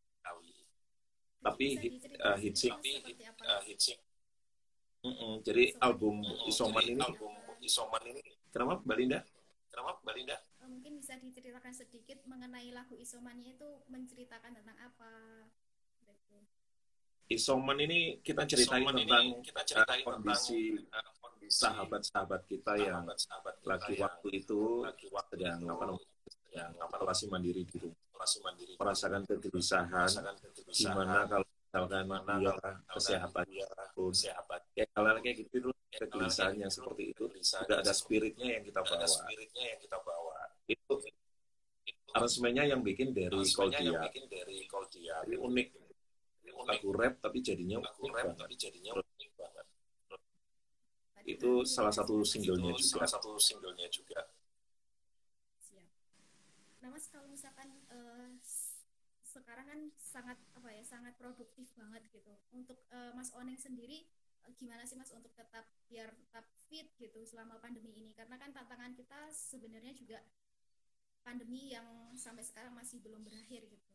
tapi 1.41 1.67
hit- 1.77 1.95
diceritakan 1.95 2.37
hit 2.41 2.55
sing- 2.57 2.75
seperti 2.75 3.25
apa? 3.25 3.43
uh, 3.45 3.63
hitsing 3.63 4.01
Mm-mm. 5.05 5.45
jadi 5.45 5.77
album 5.85 6.25
Isoman 6.49 6.81
Jadi 6.81 6.97
ini. 6.97 7.05
Album 7.05 7.33
Isoman 7.61 8.03
ini 8.09 8.25
kenapa 8.49 8.81
Mbak 8.81 8.97
Linda? 8.97 9.21
Kenapa 9.69 10.01
Mbak 10.01 10.15
Linda? 10.17 10.37
Eh, 10.65 10.69
mungkin 10.73 10.93
bisa 10.97 11.15
diceritakan 11.21 11.73
sedikit 11.77 12.25
mengenai 12.25 12.73
lagu 12.73 12.97
Isomania 12.97 13.53
itu 13.53 13.69
menceritakan 13.93 14.57
tentang 14.57 14.79
apa. 14.81 15.13
Isoman 17.29 17.81
ini 17.85 18.21
kita 18.25 18.49
ceritain 18.49 18.85
Isoman 18.85 18.97
ini 18.97 19.05
tentang 19.05 19.27
kita 19.45 19.63
ceritain 19.65 20.01
eh, 20.01 20.07
kondisi 20.09 20.61
tentang, 20.77 21.05
uh, 21.05 21.15
kondisi 21.21 21.57
sahabat-sahabat 21.57 22.41
kita 22.49 22.73
yang 22.81 23.05
kita 23.09 23.51
lagi 23.65 23.93
yang 23.97 24.05
waktu 24.09 24.29
itu 24.33 24.61
lagi 24.85 25.07
waktu 25.13 25.35
sedang 25.37 25.61
apa 25.69 25.83
namanya 25.89 26.15
isolasi 26.89 27.25
mandiri 27.29 27.63
di 27.69 27.77
rumah. 27.77 28.01
Merasakan 28.81 29.23
kegelisahan. 29.29 30.09
Gimana 30.73 31.29
kalau 31.29 31.45
misalkan 31.75 32.39
dia 32.39 32.53
kalau 32.55 32.95
kesehatan 32.95 33.45
dia 33.51 33.67
pun 33.99 34.11
kesehatan. 34.15 34.61
Kayak 34.79 34.89
hal 34.95 35.05
kayak 35.19 35.37
gitu 35.43 35.55
itu 35.59 35.71
kegelisahan 35.91 36.55
yang 36.55 36.71
seperti 36.71 37.11
itu. 37.11 37.25
tidak 37.35 37.79
ada 37.83 37.93
spiritnya 37.95 38.49
yang 38.59 38.63
kita 38.63 38.81
itu. 38.83 38.91
bawa. 38.95 39.07
spiritnya 39.11 39.65
yang 39.75 39.81
kita 39.83 39.99
bawa. 39.99 40.39
Itu 40.71 40.95
aransemennya 42.15 42.65
yang 42.71 42.81
bikin 42.87 43.11
dari 43.11 43.43
Koldia 43.51 44.07
bikin 44.07 44.25
dari 44.31 44.59
Koldia 44.71 45.19
jadi 45.27 45.35
unik. 45.35 45.69
Unik. 46.55 46.65
Lagu 46.71 46.91
rap 46.95 47.15
tapi 47.19 47.39
jadinya 47.43 47.83
lagu 47.83 48.07
unik 48.07 48.15
rap 48.15 48.25
banget. 48.31 48.39
tapi 48.39 48.55
jadinya 48.55 48.93
unik 48.95 49.31
banget. 49.35 49.67
itu 51.25 51.51
kan 51.65 51.67
salah 51.67 51.95
satu 51.95 52.21
singlenya 52.23 52.71
itu 52.71 52.85
juga. 52.87 52.91
salah 53.03 53.11
satu 53.19 53.31
singlenya 53.43 53.87
juga. 53.91 54.21
Siap. 55.59 55.89
Nah 56.87 56.89
mas 56.95 57.11
kalau 57.11 57.27
misalkan 57.27 57.74
sekarang 59.35 59.67
kan 59.67 59.81
sangat 59.99 60.39
apa 60.55 60.69
ya 60.71 60.83
sangat 60.87 61.19
produktif 61.19 61.67
banget 61.75 62.07
gitu. 62.15 62.31
Untuk 62.55 62.79
eh, 62.95 63.11
Mas 63.19 63.35
Oneng 63.35 63.59
sendiri 63.59 64.07
eh, 64.47 64.53
gimana 64.61 64.87
sih 64.87 64.95
mas 64.95 65.11
untuk 65.11 65.35
tetap 65.35 65.67
biar 65.91 66.15
tetap 66.15 66.47
fit 66.71 66.87
gitu 67.01 67.27
selama 67.27 67.59
pandemi 67.59 67.91
ini? 67.99 68.15
Karena 68.15 68.39
kan 68.39 68.55
tantangan 68.55 68.95
kita 68.95 69.31
sebenarnya 69.35 69.93
juga 69.99 70.23
pandemi 71.27 71.73
yang 71.73 72.15
sampai 72.15 72.45
sekarang 72.47 72.77
masih 72.77 73.03
belum 73.03 73.27
berakhir 73.27 73.67
gitu. 73.67 73.93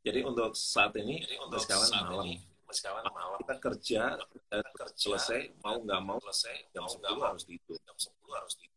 Jadi 0.00 0.20
untuk 0.24 0.56
saat 0.56 0.96
ini 0.96 1.20
jadi 1.20 1.36
untuk 1.44 1.60
sekarang 1.60 1.86
saat 1.86 2.08
malam 2.08 2.24
ini 2.24 2.40
sekarang 2.70 3.02
malam 3.10 3.38
kita 3.42 3.54
kerja 3.58 4.02
dan 4.14 4.28
kita 4.30 4.56
kerja 4.78 4.94
selesai 4.94 5.40
mau 5.58 5.76
nggak 5.82 6.00
mau 6.06 6.18
selesai 6.22 6.70
jam 6.70 6.86
mau 6.86 6.94
10 6.94 7.02
nggak 7.02 7.14
mau 7.18 7.26
harus 7.34 7.44
itu 7.50 7.72
jam 7.82 7.96
10 7.98 8.38
harus 8.38 8.54
itu 8.62 8.69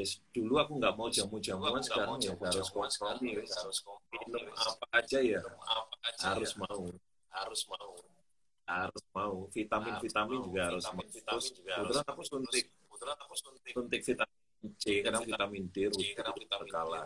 yes 0.00 0.24
dulu 0.32 0.56
aku 0.56 0.72
nggak 0.80 0.94
mau 0.96 1.08
jamu-jamuan 1.12 1.84
sekarang 1.84 2.16
ya 2.24 2.32
harus 2.32 2.68
kompromi 2.72 3.36
harus 3.36 3.52
harus 3.52 3.78
kompromi 3.84 4.32
minum 4.32 4.56
apa 4.56 4.86
aja 4.96 5.18
ya? 5.20 5.40
Apa 5.44 5.94
aja 6.08 6.24
harus 6.32 6.52
ya, 6.56 6.60
mau. 6.64 6.80
Harus 7.30 7.62
mau. 7.68 7.90
Harus 8.64 9.04
mau. 9.12 9.34
Vitamin 9.52 9.94
vitamin 10.00 10.38
mau. 10.40 10.46
juga 10.48 10.60
harus 10.72 10.84
mau. 10.88 11.04
vitamin 11.04 11.26
terus 11.28 11.46
juga 11.52 11.72
harus 11.76 11.84
kebetulan 11.92 12.06
aku 12.08 12.22
suntik. 12.24 12.64
Kebetulan 12.72 13.18
aku 13.20 13.34
suntik. 13.36 13.72
Suntik 13.76 14.00
vitamin 14.08 14.38
C 14.80 14.84
karena 15.00 15.18
vitamin 15.20 15.62
D 15.72 15.76
rutin 15.88 16.16
vitamin 16.16 16.44
berkala 16.48 17.00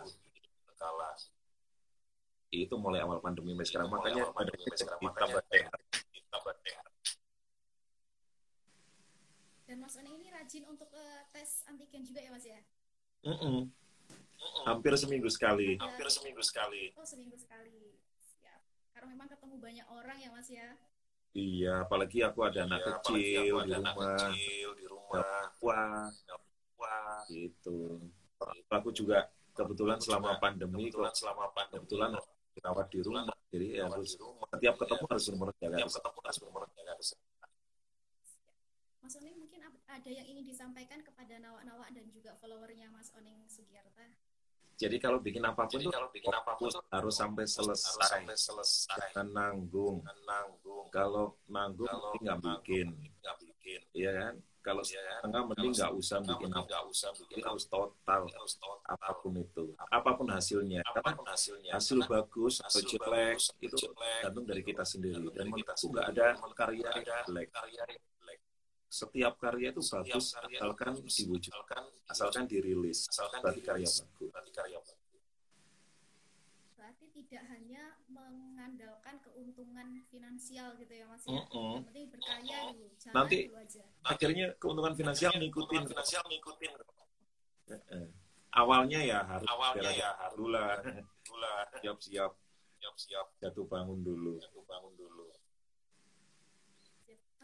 berkala 0.67 1.09
itu 2.55 2.75
mulai 2.79 3.03
awal 3.03 3.19
pandemi 3.19 3.51
sampai 3.51 3.67
sekarang. 3.67 3.89
makanya 3.91 4.23
ditambah 4.31 4.47
makanya- 4.47 5.43
sehat 5.51 5.79
ditambah 6.13 6.55
sehat 6.63 6.91
Dan 9.65 9.81
Mas 9.81 9.97
Oneng 9.97 10.15
ini 10.21 10.29
rajin 10.29 10.63
untuk 10.69 10.87
eh, 10.93 11.25
tes 11.33 11.65
antigen 11.65 12.05
juga 12.05 12.21
ya 12.21 12.29
mas 12.29 12.45
ya? 12.45 12.61
Mm-mm. 13.25 13.57
hampir 14.65 14.93
seminggu 14.95 15.29
sekali. 15.29 15.75
Hampir 15.81 16.07
seminggu 16.07 16.41
sekali. 16.45 16.93
Oh 16.93 17.05
seminggu 17.05 17.33
sekali. 17.35 17.97
Siap. 18.21 18.61
Karena 18.93 19.07
memang 19.11 19.27
ketemu 19.29 19.55
banyak 19.57 19.87
orang 19.89 20.17
ya 20.21 20.29
mas 20.29 20.49
ya. 20.49 20.69
iya 21.35 21.83
apalagi 21.83 22.23
aku 22.23 22.47
ada 22.47 22.63
anak 22.63 22.79
Iya, 22.79 22.91
apalagi 22.95 23.27
kecil 23.27 23.41
aku 23.43 23.43
di 23.43 23.51
ada 23.67 23.75
anak 23.75 23.93
rumah. 23.97 24.15
kecil 24.15 24.69
di 24.79 24.85
rumah. 24.87 25.43
Wah 25.59 26.07
wah 26.79 27.19
gitu. 27.27 27.77
Aku 28.71 28.89
juga 28.91 29.17
kebetulan 29.51 29.97
Aku 29.99 30.05
selama 30.07 30.29
juga 30.31 30.39
pandemi 30.39 30.83
kebetulan 30.87 31.11
kok 31.11 31.17
selama 31.19 31.43
pandemi. 31.51 31.75
kebetulan 31.83 32.09
dirawat 32.55 32.87
di 32.87 32.99
rumah. 33.03 33.23
Jadi 33.51 33.65
ya 33.75 33.83
harus 33.89 34.15
di 34.15 34.19
rumah. 34.23 34.47
setiap 34.53 34.75
ketemu 34.79 35.03
Iya, 35.03 35.11
harus 35.11 35.23
benar-benar 35.27 35.55
jaga 35.59 35.75
tiap 35.75 35.87
kesehatan. 35.89 36.03
ketemu 36.07 36.19
harus 36.23 36.37
benar-benar 36.39 36.69
jaga 36.71 36.91
Mas 36.95 37.11
ap- 39.15 39.44
ada 39.87 40.09
yang 40.09 40.25
ingin 40.27 40.45
disampaikan 40.45 40.99
kepada 41.01 41.37
nawak-nawak 41.39 41.89
dan 41.93 42.05
juga 42.11 42.33
followernya 42.41 42.89
Mas 42.91 43.09
Oneng 43.15 43.45
Sugiarta. 43.47 44.05
jadi 44.75 44.99
kalau 44.99 45.23
bikin 45.23 45.39
apa 45.47 45.63
pun 45.71 45.79
jadi 45.79 45.87
tuh 45.87 45.93
kalau 45.95 46.09
bikin 46.11 46.33
apa 46.35 46.51
pun 46.59 46.67
harus 46.67 47.15
sampai 47.15 47.47
harus 47.47 47.55
selesai 47.55 48.11
sampai 48.11 48.35
selesai. 48.35 48.97
jangan 49.15 49.27
nanggung. 49.31 50.03
Jangan 50.03 50.19
nanggung. 50.27 50.85
Kalau 50.91 51.25
nanggung 51.47 51.87
kalau 51.87 52.11
mending 52.11 52.23
nggak 52.27 52.39
bikin. 52.43 52.87
nggak 53.23 53.35
bikin. 53.39 53.81
Iya 53.95 54.11
kan? 54.19 54.35
Kalau 54.65 54.81
Iya 54.81 55.01
kan? 55.05 55.15
setengah 55.21 55.43
mending 55.47 55.73
nggak 55.79 55.93
usah 55.95 56.17
bikin. 56.27 56.47
nggak 56.51 56.83
usah 56.91 57.09
bikin. 57.15 57.41
Harus 57.45 57.65
total. 57.71 58.21
Harus 58.27 58.53
total. 58.59 58.93
Apa 58.99 59.11
pun 59.23 59.33
itu. 59.39 59.65
Apa 59.79 60.09
pun 60.17 60.27
hasilnya. 60.27 60.81
Karena 60.83 60.99
apa 60.99 61.09
pun 61.23 61.27
hasilnya. 61.31 61.71
hasil 61.71 61.97
Karena 62.03 62.11
bagus 62.11 62.53
atau 62.59 62.67
hasil 62.67 62.87
jelek 62.91 63.37
itu 63.63 63.75
tergantung 63.79 64.45
dari 64.49 64.61
kita 64.65 64.83
sendiri. 64.83 65.23
dan 65.31 65.47
kita 65.55 65.71
menurutku 65.71 65.87
nggak 65.87 66.07
ada 66.11 66.27
karya 66.51 66.89
jelek 66.99 67.47
setiap 68.87 69.33
karya 69.37 69.69
itu 69.71 69.81
Setiap 69.81 70.05
bagus 70.07 70.25
karya 70.31 70.57
asalkan 70.61 70.91
bagus, 70.95 71.15
diwujud 71.17 71.53
asalkan 72.07 72.43
dirilis 72.45 72.99
asalkan 73.09 73.39
berarti 73.41 73.61
karya 73.61 73.87
bagus. 73.89 74.29
berarti 74.31 74.51
karya 74.53 74.77
bagus. 74.79 75.01
Berarti 76.75 77.05
tidak 77.11 77.43
hanya 77.49 77.83
mengandalkan 78.07 79.15
keuntungan 79.19 79.87
finansial 80.07 80.77
gitu 80.77 80.93
ya 80.93 81.05
Mas 81.09 81.23
ya. 81.25 81.33
Mm-mm. 81.33 81.73
Yang 81.75 81.85
penting 81.89 82.05
berkarya 82.13 82.57
dulu, 82.71 82.85
jalan 82.95 83.15
Nanti 83.17 83.37
dulu 83.41 83.57
aja. 83.57 83.83
akhirnya 84.05 84.45
keuntungan 84.55 84.93
finansial 84.93 85.31
Akhirnya 85.33 85.43
ngikutin. 85.43 85.65
keuntungan 85.65 85.91
finansial 85.91 86.23
ngikutin. 86.29 86.71
Heeh. 87.65 88.05
awalnya 88.55 88.99
ya 89.01 89.19
harus 89.25 89.47
awalnya 89.49 89.91
ya 89.91 90.09
harus 90.15 90.37
dulu 90.37 90.53
lah. 90.53 90.77
Bulan 91.27 91.65
siap-siap. 91.81 92.31
Siap-siap. 92.79 93.25
Jatuh 93.41 93.65
bangun 93.65 93.99
dulu. 93.99 94.37
Jatuh 94.39 94.63
bangun 94.63 94.93
dulu 94.95 95.25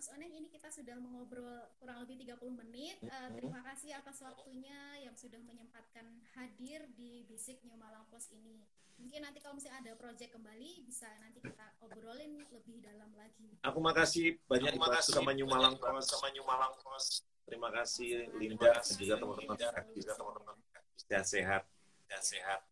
Mas 0.01 0.17
Oneng 0.17 0.33
ini 0.33 0.49
kita 0.49 0.65
sudah 0.73 0.97
mengobrol 0.97 1.61
kurang 1.77 2.01
lebih 2.01 2.25
30 2.25 2.57
menit. 2.65 2.97
Eh, 3.05 3.29
terima 3.37 3.61
kasih 3.61 3.93
atas 3.93 4.17
waktunya 4.25 4.97
yang 4.97 5.13
sudah 5.13 5.37
menyempatkan 5.45 6.25
hadir 6.33 6.89
di 6.97 7.21
Bisik 7.29 7.61
New 7.61 7.77
Malang 7.77 8.09
Post 8.09 8.33
ini. 8.33 8.65
Mungkin 8.97 9.21
nanti 9.21 9.37
kalau 9.45 9.61
misalnya 9.61 9.85
ada 9.85 9.93
proyek 9.93 10.33
kembali 10.33 10.89
bisa 10.89 11.05
nanti 11.21 11.37
kita 11.45 11.77
obrolin 11.85 12.41
lebih 12.49 12.81
dalam 12.81 13.13
lagi. 13.13 13.53
Aku 13.61 13.77
makasih 13.77 14.41
banyak 14.49 14.73
Terima 14.73 14.89
kasih 14.89 15.21
sama 15.21 15.37
New 15.37 15.45
Malang 15.45 15.77
Post. 15.77 16.17
sama 16.17 16.33
New 16.33 16.45
Malang 16.49 16.73
Post. 16.81 17.21
Terima 17.45 17.69
kasih. 17.69 18.25
Linda 18.41 18.73
dan 18.73 18.81
juga 18.97 19.15
teman-teman 19.21 19.57
juga 19.93 20.13
teman-teman 20.17 20.55
sehat-sehat. 20.97 21.63
dan 22.09 22.21
sehat. 22.25 22.65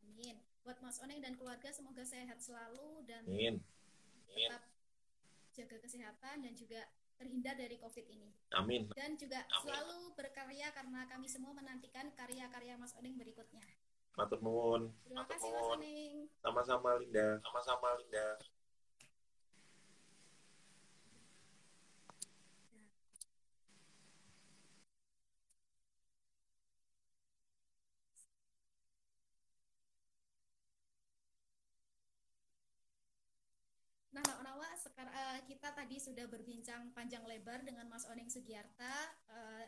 Amin. 0.00 0.40
Buat 0.64 0.80
Mas 0.80 0.96
Oneng 1.04 1.20
dan 1.20 1.36
keluarga 1.36 1.68
semoga 1.76 2.08
sehat 2.08 2.40
selalu 2.40 3.04
dan 3.04 3.28
Amin. 3.28 3.60
tetap 4.32 4.64
jaga 5.60 5.76
kesehatan 5.76 6.40
dan 6.40 6.52
juga 6.56 6.80
terhindar 7.20 7.52
dari 7.52 7.76
COVID 7.76 8.06
ini. 8.08 8.32
Amin. 8.56 8.88
Dan 8.96 9.20
juga 9.20 9.44
Amin. 9.44 9.60
selalu 9.68 10.16
berkarya 10.16 10.72
karena 10.72 11.04
kami 11.04 11.28
semua 11.28 11.52
menantikan 11.52 12.08
karya-karya 12.16 12.80
Mas 12.80 12.96
Oneng 12.96 13.20
berikutnya. 13.20 13.60
Matur 14.16 14.40
nuwun. 14.40 14.88
Terima 15.04 15.28
kasih 15.28 15.52
Mas. 15.52 15.68
Oneng. 15.76 16.14
Sama-sama 16.40 16.96
Linda. 16.96 17.36
Sama-sama 17.44 17.88
Linda. 18.00 18.40
Nah, 34.10 34.26
Sekarang 35.00 35.48
kita 35.48 35.72
tadi 35.72 35.96
sudah 35.96 36.28
berbincang 36.28 36.92
panjang 36.92 37.24
lebar 37.24 37.64
dengan 37.64 37.88
Mas 37.88 38.04
Oneng 38.04 38.28
Sugiarta. 38.28 39.16
Eh, 39.32 39.64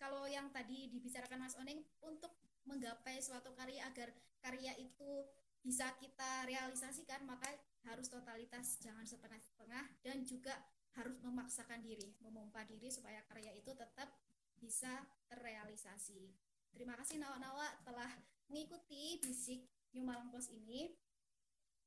kalau 0.00 0.24
yang 0.24 0.48
tadi 0.56 0.88
dibicarakan 0.88 1.36
Mas 1.36 1.52
Oneng 1.60 1.84
untuk 2.00 2.32
menggapai 2.64 3.20
suatu 3.20 3.52
karya 3.52 3.84
agar 3.84 4.08
karya 4.40 4.72
itu 4.80 5.28
bisa 5.60 5.84
kita 6.00 6.48
realisasikan, 6.48 7.28
maka 7.28 7.44
harus 7.92 8.08
totalitas, 8.08 8.80
jangan 8.80 9.04
setengah-setengah 9.04 9.84
dan 10.00 10.24
juga 10.24 10.56
harus 10.96 11.20
memaksakan 11.20 11.84
diri, 11.84 12.16
memompa 12.24 12.64
diri 12.64 12.88
supaya 12.88 13.20
karya 13.28 13.52
itu 13.52 13.76
tetap 13.76 14.08
bisa 14.56 15.04
terrealisasi. 15.28 16.32
Terima 16.72 16.96
kasih 16.96 17.20
Nawa-Nawa 17.20 17.84
telah 17.84 18.08
mengikuti 18.48 19.20
Bisik 19.20 19.60
New 19.92 20.08
Malang 20.08 20.32
Post 20.32 20.56
ini. 20.56 20.96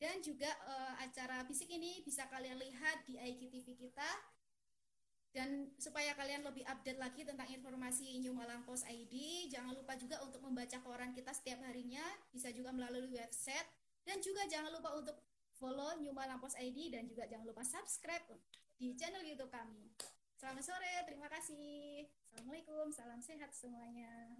Dan 0.04 0.20
juga 0.20 0.52
eh, 0.52 0.94
acara 1.08 1.48
bisik 1.48 1.72
ini 1.72 2.04
bisa 2.04 2.28
kalian 2.28 2.60
lihat 2.60 3.08
di 3.08 3.16
IGTV 3.16 3.88
kita. 3.88 4.12
Dan 5.32 5.72
supaya 5.80 6.12
kalian 6.14 6.44
lebih 6.44 6.68
update 6.68 7.00
lagi 7.00 7.24
tentang 7.24 7.48
informasi 7.48 8.20
New 8.20 8.36
Malang 8.36 8.68
Post 8.68 8.86
ID, 8.86 9.48
jangan 9.50 9.74
lupa 9.74 9.96
juga 9.98 10.20
untuk 10.22 10.44
membaca 10.44 10.78
koran 10.84 11.10
kita 11.16 11.34
setiap 11.34 11.58
harinya, 11.66 12.04
bisa 12.30 12.52
juga 12.52 12.70
melalui 12.70 13.10
website. 13.16 13.66
Dan 14.04 14.20
juga 14.20 14.44
jangan 14.46 14.76
lupa 14.76 14.94
untuk 14.94 15.16
follow 15.56 15.96
New 16.04 16.12
Malang 16.12 16.38
Post 16.44 16.60
ID 16.60 16.92
dan 16.92 17.08
juga 17.08 17.24
jangan 17.24 17.48
lupa 17.48 17.64
subscribe 17.64 18.28
di 18.76 18.94
channel 19.00 19.24
YouTube 19.24 19.50
kami. 19.50 19.88
Selamat 20.36 20.68
sore, 20.68 21.08
terima 21.08 21.32
kasih. 21.32 22.04
Assalamualaikum, 22.28 22.92
salam 22.92 23.24
sehat 23.24 23.56
semuanya. 23.56 24.36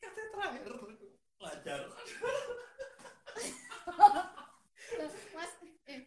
Kata 0.00 0.22
terakhir. 0.32 1.20
Pelajar. 1.44 1.90
Mas, 5.34 5.50
eh, 5.86 6.06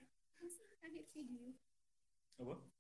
mas? 2.39 2.76